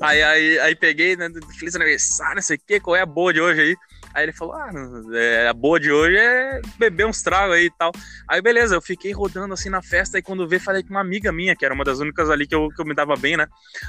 [0.00, 1.28] Aí, aí, aí peguei, né,
[1.58, 3.76] feliz aniversário, não sei o que, qual é a boa de hoje aí?
[4.12, 4.70] Aí ele falou: Ah,
[5.14, 7.92] é, a boa de hoje é beber uns tragos aí e tal.
[8.26, 11.30] Aí beleza, eu fiquei rodando assim na festa e quando vê, falei com uma amiga
[11.32, 13.46] minha, que era uma das únicas ali que eu, que eu me dava bem, né?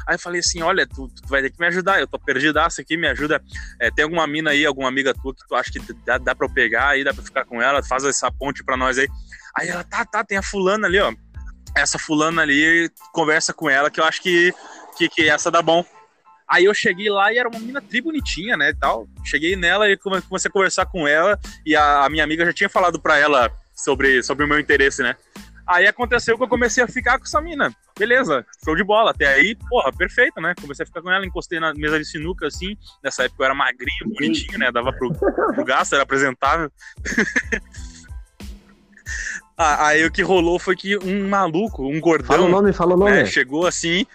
[0.07, 2.95] Aí falei assim: Olha, tu, tu vai ter que me ajudar, eu tô perdidaço aqui,
[2.95, 3.41] me ajuda.
[3.80, 6.45] É, tem alguma mina aí, alguma amiga tua que tu acha que dá, dá pra
[6.45, 9.07] eu pegar aí, dá pra ficar com ela, faz essa ponte pra nós aí.
[9.55, 11.13] Aí ela, tá, tá, tem a fulana ali, ó.
[11.76, 14.53] Essa fulana ali, conversa com ela que eu acho que,
[14.97, 15.86] que, que essa dá bom.
[16.52, 19.08] Aí eu cheguei lá e era uma mina tri bonitinha, né, e tal.
[19.24, 22.68] Cheguei nela e comecei a conversar com ela e a, a, minha amiga já tinha
[22.68, 25.16] falado pra ela sobre, sobre o meu interesse, né.
[25.66, 27.74] Aí aconteceu que eu comecei a ficar com essa mina.
[27.97, 29.12] Beleza, show de bola.
[29.12, 30.54] Até aí, porra, perfeito, né?
[30.60, 32.76] Comecei a ficar com ela, encostei na mesa de sinuca, assim.
[33.02, 34.70] Nessa época eu era magrinho, bonitinho, né?
[34.70, 36.70] Dava pro, pro gasto, era apresentável.
[39.58, 42.28] Aí o que rolou foi que um maluco, um gordão.
[42.28, 43.12] Fala o nome, fala o nome.
[43.12, 44.06] Né, chegou assim.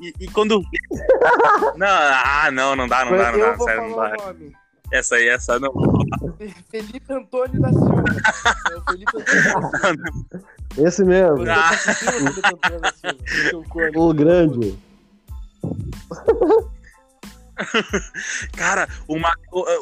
[0.00, 0.60] E, e quando.
[1.76, 3.58] não, ah, não, não dá, não dá, não dá.
[3.58, 4.14] Sério, não dá.
[4.92, 5.72] Essa aí, essa não.
[6.70, 8.04] Felipe Antônio da Silva.
[8.70, 10.44] É Felipe Antônio da Silva.
[10.78, 11.44] Esse mesmo.
[11.50, 11.70] Ah.
[13.96, 14.78] O grande.
[18.56, 19.16] Cara, o,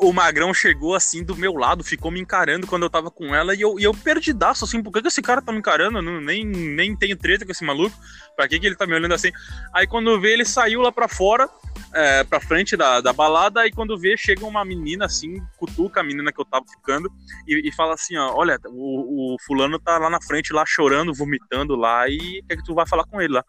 [0.00, 3.54] o, Magrão chegou assim do meu lado, ficou me encarando quando eu tava com ela
[3.54, 5.98] e eu, e eu perdidaço assim, por que, que esse cara tá me encarando?
[5.98, 7.96] Eu não, nem, nem tenho treta com esse maluco,
[8.36, 9.32] pra que, que ele tá me olhando assim?
[9.72, 11.48] Aí quando vê, ele saiu lá pra fora,
[11.92, 16.04] é, pra frente da, da balada, aí quando vê, chega uma menina assim, cutuca a
[16.04, 17.10] menina que eu tava ficando
[17.46, 21.14] e, e fala assim: ó, olha, o, o fulano tá lá na frente, lá chorando,
[21.14, 23.44] vomitando lá, e quer que tu vai falar com ele lá?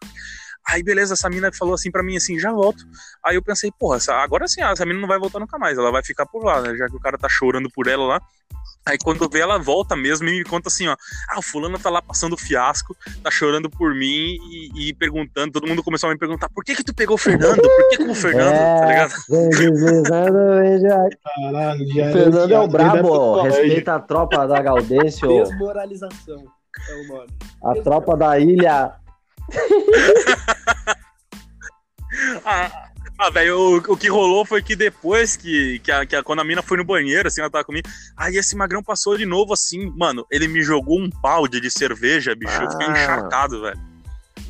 [0.68, 2.84] Aí, beleza, essa mina falou assim para mim, assim, já volto.
[3.24, 5.92] Aí eu pensei, porra, essa, agora sim, essa mina não vai voltar nunca mais, ela
[5.92, 6.74] vai ficar por lá, né?
[6.76, 8.20] Já que o cara tá chorando por ela lá.
[8.84, 10.96] Aí quando vê, ela volta mesmo e me conta assim, ó.
[11.28, 15.52] Ah, o fulano tá lá passando fiasco, tá chorando por mim e, e, perguntando.
[15.52, 17.60] Todo mundo começou a me perguntar, por que que tu pegou o Fernando?
[17.60, 18.54] Por que com o Fernando?
[18.54, 19.12] É, tá ligado?
[21.34, 25.28] Caralho, o Fernando é o brabo, respeita a tropa da Gaudêncio.
[25.44, 26.44] Desmoralização
[26.88, 27.28] é o nome.
[27.64, 28.94] A tropa da ilha
[32.44, 32.88] ah,
[33.18, 36.40] ah velho, o, o, que rolou foi que depois que, que, a, que a, quando
[36.40, 39.52] a mina foi no banheiro, assim, ela tava comigo, aí esse magrão passou de novo,
[39.52, 42.64] assim, mano, ele me jogou um balde de cerveja, bicho, ah.
[42.64, 42.92] eu fiquei ah.
[42.92, 43.80] encharcado, velho.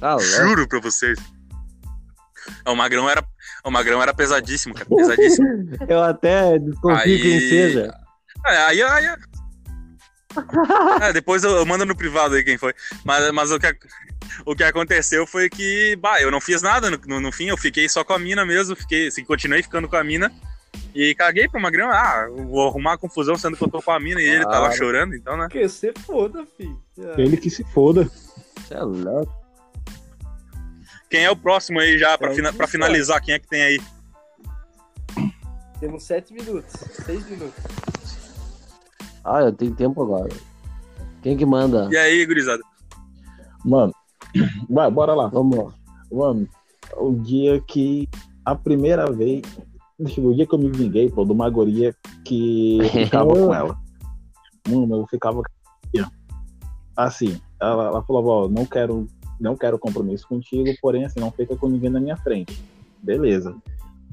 [0.00, 1.18] Ah, Juro pra vocês.
[2.66, 3.24] O magrão era,
[3.64, 5.48] o magrão era pesadíssimo, cara, pesadíssimo.
[5.88, 7.22] eu até desconfio aí...
[7.22, 7.94] quem seja.
[8.46, 9.16] É, aí, aí, aí...
[11.00, 12.74] É, depois eu, eu, mando no privado aí quem foi.
[13.04, 13.76] Mas, mas o que,
[14.44, 17.56] o que aconteceu foi que, bah, eu não fiz nada no, no, no, fim, eu
[17.56, 20.32] fiquei só com a mina mesmo, fiquei, assim, continuei ficando com a mina.
[20.94, 24.00] E caguei pro Magrão, ah, vou arrumar a confusão sendo que eu tô com a
[24.00, 25.48] mina e ele ah, tava chorando, então, né?
[25.50, 26.78] Que se foda, filho.
[26.98, 27.20] É.
[27.20, 28.10] Ele que se foda.
[28.58, 29.46] Você é louco.
[31.08, 33.22] Quem é o próximo aí já, pra, é fina, pra finalizar?
[33.22, 33.80] Quem é que tem aí?
[35.78, 36.72] Temos sete minutos,
[37.04, 37.62] seis minutos.
[39.26, 40.28] Ah, eu tenho tempo agora.
[41.20, 41.88] Quem que manda?
[41.90, 42.62] E aí, gurizada?
[43.64, 43.92] Mano,
[44.70, 45.26] vai, bora lá.
[45.26, 45.74] Vamos lá.
[46.12, 46.48] Mano,
[46.96, 48.08] o dia que
[48.44, 49.42] a primeira vez.
[49.98, 51.92] O dia que eu me vinguei, pô, de uma guria
[52.24, 53.76] que ficava com ela.
[54.68, 55.42] Mano, eu ficava.
[56.96, 59.06] Assim, ela, ela falou, ó, não quero,
[59.40, 62.62] não quero compromisso contigo, porém, assim, não fica com ninguém na minha frente.
[63.02, 63.54] Beleza.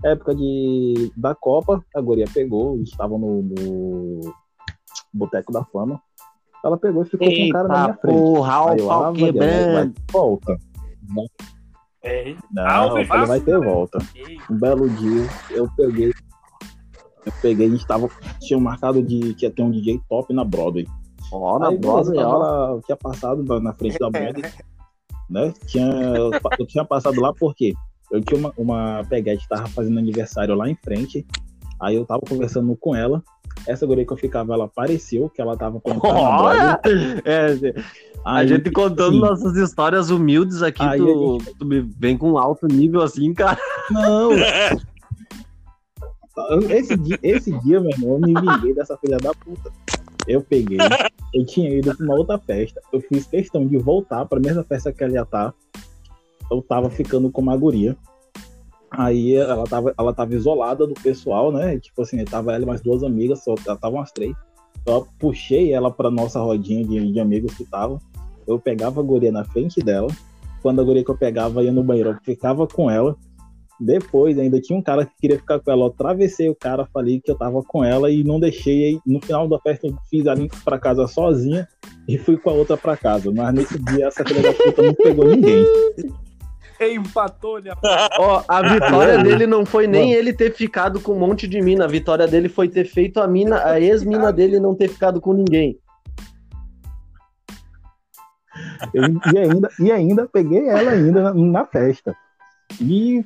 [0.04, 4.34] Época de, da Copa, a guria pegou, estavam no, no
[5.14, 6.02] Boteco da Fama.
[6.64, 8.18] Ela pegou e ficou Eita, com o cara na minha frente.
[8.18, 9.94] Porra, o pau quebrando.
[10.12, 10.58] Volta.
[12.04, 12.36] É.
[12.52, 14.00] Não, eu falei, vai ter volta.
[14.50, 16.14] Um belo dia, eu peguei.
[17.26, 18.10] Eu peguei, a gente tava.
[18.40, 20.88] Tinha marcado de que ia ter um DJ top na Broadway.
[21.32, 22.80] Ó, oh, na Broadway, ó.
[22.82, 24.44] Tinha passado na frente da Broadway.
[25.30, 25.54] né?
[25.66, 25.86] Tinha,
[26.60, 27.74] eu tinha passado lá porque
[28.12, 31.26] eu tinha uma, uma peguete, tava fazendo aniversário lá em frente.
[31.82, 33.24] Aí eu tava conversando com ela.
[33.68, 35.92] Essa guria que eu ficava, ela apareceu, que ela tava com
[37.24, 37.74] é,
[38.26, 39.22] A gente contando sim.
[39.22, 41.56] nossas histórias humildes aqui, tu, gente...
[41.56, 43.58] tu vem com alto nível assim, cara.
[43.90, 44.32] Não.
[46.70, 49.72] esse, dia, esse dia, meu irmão, eu me vinguei dessa filha da puta.
[50.28, 50.78] Eu peguei,
[51.34, 52.82] eu tinha ido pra uma outra festa.
[52.92, 55.52] Eu fiz questão de voltar pra mesma festa que ela ia estar.
[55.52, 55.80] Tá.
[56.50, 57.98] Eu tava ficando com uma guria.
[58.96, 61.80] Aí ela tava, ela tava isolada do pessoal, né?
[61.80, 64.36] Tipo assim, tava ela e mais duas amigas, só estavam as três.
[64.88, 68.00] Só puxei ela pra nossa rodinha de, de amigos que estavam.
[68.46, 70.10] Eu pegava a guria na frente dela.
[70.62, 73.16] Quando a guria que eu pegava ia no banheiro, eu ficava com ela.
[73.80, 75.84] Depois ainda tinha um cara que queria ficar com ela.
[75.84, 79.00] Eu atravessei o cara, falei que eu tava com ela e não deixei.
[79.06, 81.68] No final da festa eu fiz a limpa pra casa sozinha
[82.08, 83.32] e fui com a outra pra casa.
[83.32, 85.66] Mas nesse dia essa filha da puta não pegou ninguém.
[86.94, 87.72] Empatou, né?
[88.20, 91.86] Ó, a vitória dele não foi nem ele ter ficado com um monte de mina.
[91.86, 95.34] A vitória dele foi ter feito a mina, a ex-mina dele não ter ficado com
[95.34, 95.78] ninguém.
[98.94, 99.04] Eu-
[99.34, 102.16] e, ainda, e ainda peguei ela ainda na, na festa.
[102.80, 103.24] E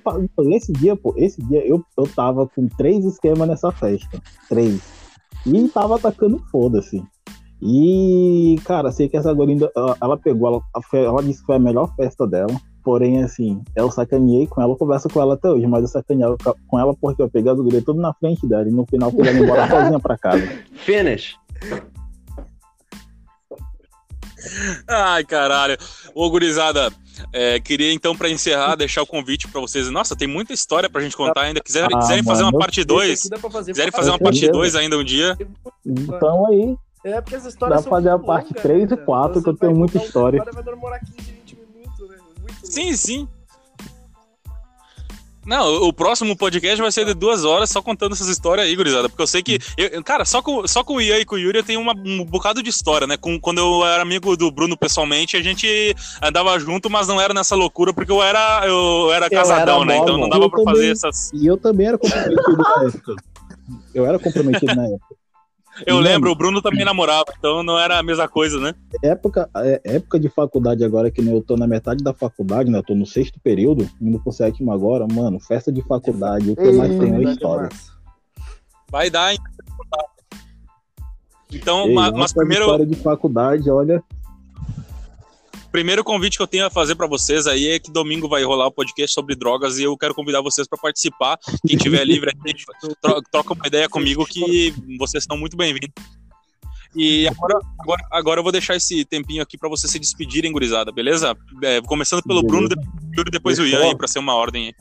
[0.54, 4.22] esse dia, pô, esse dia eu, eu tava com três esquemas nessa festa.
[4.50, 4.82] Três.
[5.46, 7.02] E tava atacando foda-se.
[7.62, 10.62] E, cara, sei que essa gorinda, ela, ela pegou, ela,
[10.94, 12.54] ela disse que foi a melhor festa dela.
[12.88, 16.34] Porém, assim, eu sacaneei com ela, eu converso com ela até hoje, mas eu sacaneei
[16.42, 19.12] ca- com ela porque eu peguei as gurias tudo na frente dela e no final
[19.12, 20.48] fui ela embora sozinha pra casa.
[20.86, 21.36] Finish.
[24.88, 25.78] Ai, caralho.
[26.16, 26.90] Ô, gurizada,
[27.34, 29.90] é, queria então, pra encerrar, deixar o convite pra vocês.
[29.92, 31.60] Nossa, tem muita história pra gente contar ainda.
[31.60, 32.60] Quiser, Ah, quiserem fazer uma mano.
[32.60, 34.54] parte Esse 2, aqui dá pra fazer quiserem fazer uma parte certeza.
[34.60, 35.38] 2 ainda um dia.
[35.86, 38.96] Então aí, É, porque as Dá histórias pra fazer a parte longas, três e né,
[38.96, 39.06] cara?
[39.06, 40.42] quatro, Você que eu tenho muita uma história.
[40.54, 41.37] Vai demorar 15, 20 minutos, né?
[42.68, 42.96] Muito louco.
[42.96, 43.28] Sim, sim.
[45.46, 49.08] Não, o próximo podcast vai ser de duas horas só contando essas histórias aí, gurizada.
[49.08, 49.58] Porque eu sei que.
[49.78, 51.96] eu- cara, só com, só com o Ian e com o Yuri eu tenho uma-
[51.96, 53.16] um bocado de história, né?
[53.16, 57.34] Com, quando eu era amigo do Bruno pessoalmente, a gente andava junto, mas não era
[57.34, 59.98] nessa loucura, porque eu era, eu era Eu casadão, era né?
[60.00, 60.74] Então não dava pra também.
[60.74, 61.32] fazer essas.
[61.34, 63.16] E eu também era comprometido na época.
[63.96, 65.16] Eu era comprometido na época.
[65.86, 68.74] Eu lembro, o Bruno também namorava, então não era a mesma coisa, né?
[69.04, 72.80] Época, é, época de faculdade agora, que nem eu tô na metade da faculdade, né?
[72.80, 76.72] Eu tô no sexto período, indo pro sétimo agora, mano, festa de faculdade, o que
[76.72, 77.70] mais tem é Verdade, história.
[78.90, 79.40] Vai dar, hein?
[81.52, 84.04] Então, Ei, ma- nossa mas primeiro, história de faculdade, olha,
[85.78, 88.66] primeiro convite que eu tenho a fazer pra vocês aí é que domingo vai rolar
[88.66, 91.38] o podcast sobre drogas e eu quero convidar vocês pra participar.
[91.68, 92.54] Quem tiver livre aí,
[93.00, 95.92] tro- troca uma ideia comigo que vocês estão muito bem-vindos.
[96.96, 100.92] E agora, agora, agora eu vou deixar esse tempinho aqui pra vocês se despedirem, gurizada,
[100.92, 101.38] beleza?
[101.62, 102.82] É, começando pelo Bruno, Beleza.
[102.82, 104.74] depois o Yuri, depois o Ian pra ser uma ordem aí.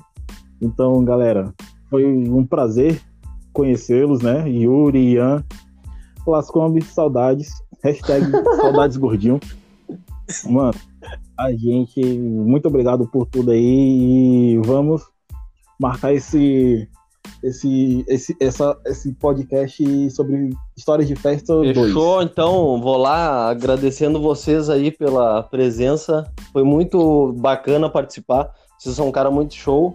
[0.62, 1.52] Então, galera,
[1.90, 3.02] foi um prazer
[3.52, 4.48] conhecê-los, né?
[4.48, 5.44] Yuri, Ian,
[6.26, 7.50] Lascombe, saudades.
[7.84, 8.24] Hashtag
[8.56, 9.38] saudades gordinho.
[10.48, 10.74] Mano,
[11.38, 15.02] a gente, muito obrigado por tudo aí e vamos
[15.78, 16.88] marcar esse
[17.42, 21.76] esse esse essa, esse podcast sobre histórias de festa 2.
[21.76, 26.30] Fechou, então vou lá agradecendo vocês aí pela presença.
[26.52, 28.50] Foi muito bacana participar.
[28.78, 29.94] Vocês são um cara muito show.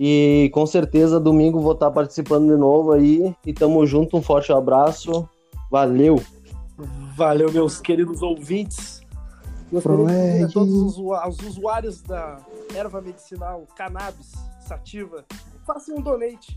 [0.00, 3.34] E com certeza domingo vou estar participando de novo aí.
[3.46, 5.28] E tamo junto, um forte abraço.
[5.70, 6.20] Valeu!
[7.16, 9.01] Valeu, meus queridos ouvintes.
[9.72, 12.38] Gostaria de todos os os usuários da
[12.74, 15.24] erva medicinal cannabis sativa,
[15.66, 16.56] façam um donate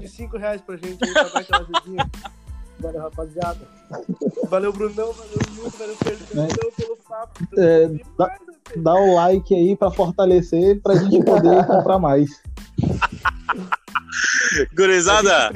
[0.00, 2.10] de 5 reais pra gente aí pra dar aquela ajudinha.
[2.80, 3.60] Valeu, rapaziada.
[4.48, 5.12] Valeu, Brunão.
[5.12, 5.70] Valeu, Nilton.
[5.78, 7.44] Valeu, Fernandão, pelo papo.
[7.56, 11.98] É, E dá- mais, né, Dá o like aí pra fortalecer pra gente poder comprar
[12.00, 12.42] mais.
[14.76, 15.52] Gurizada,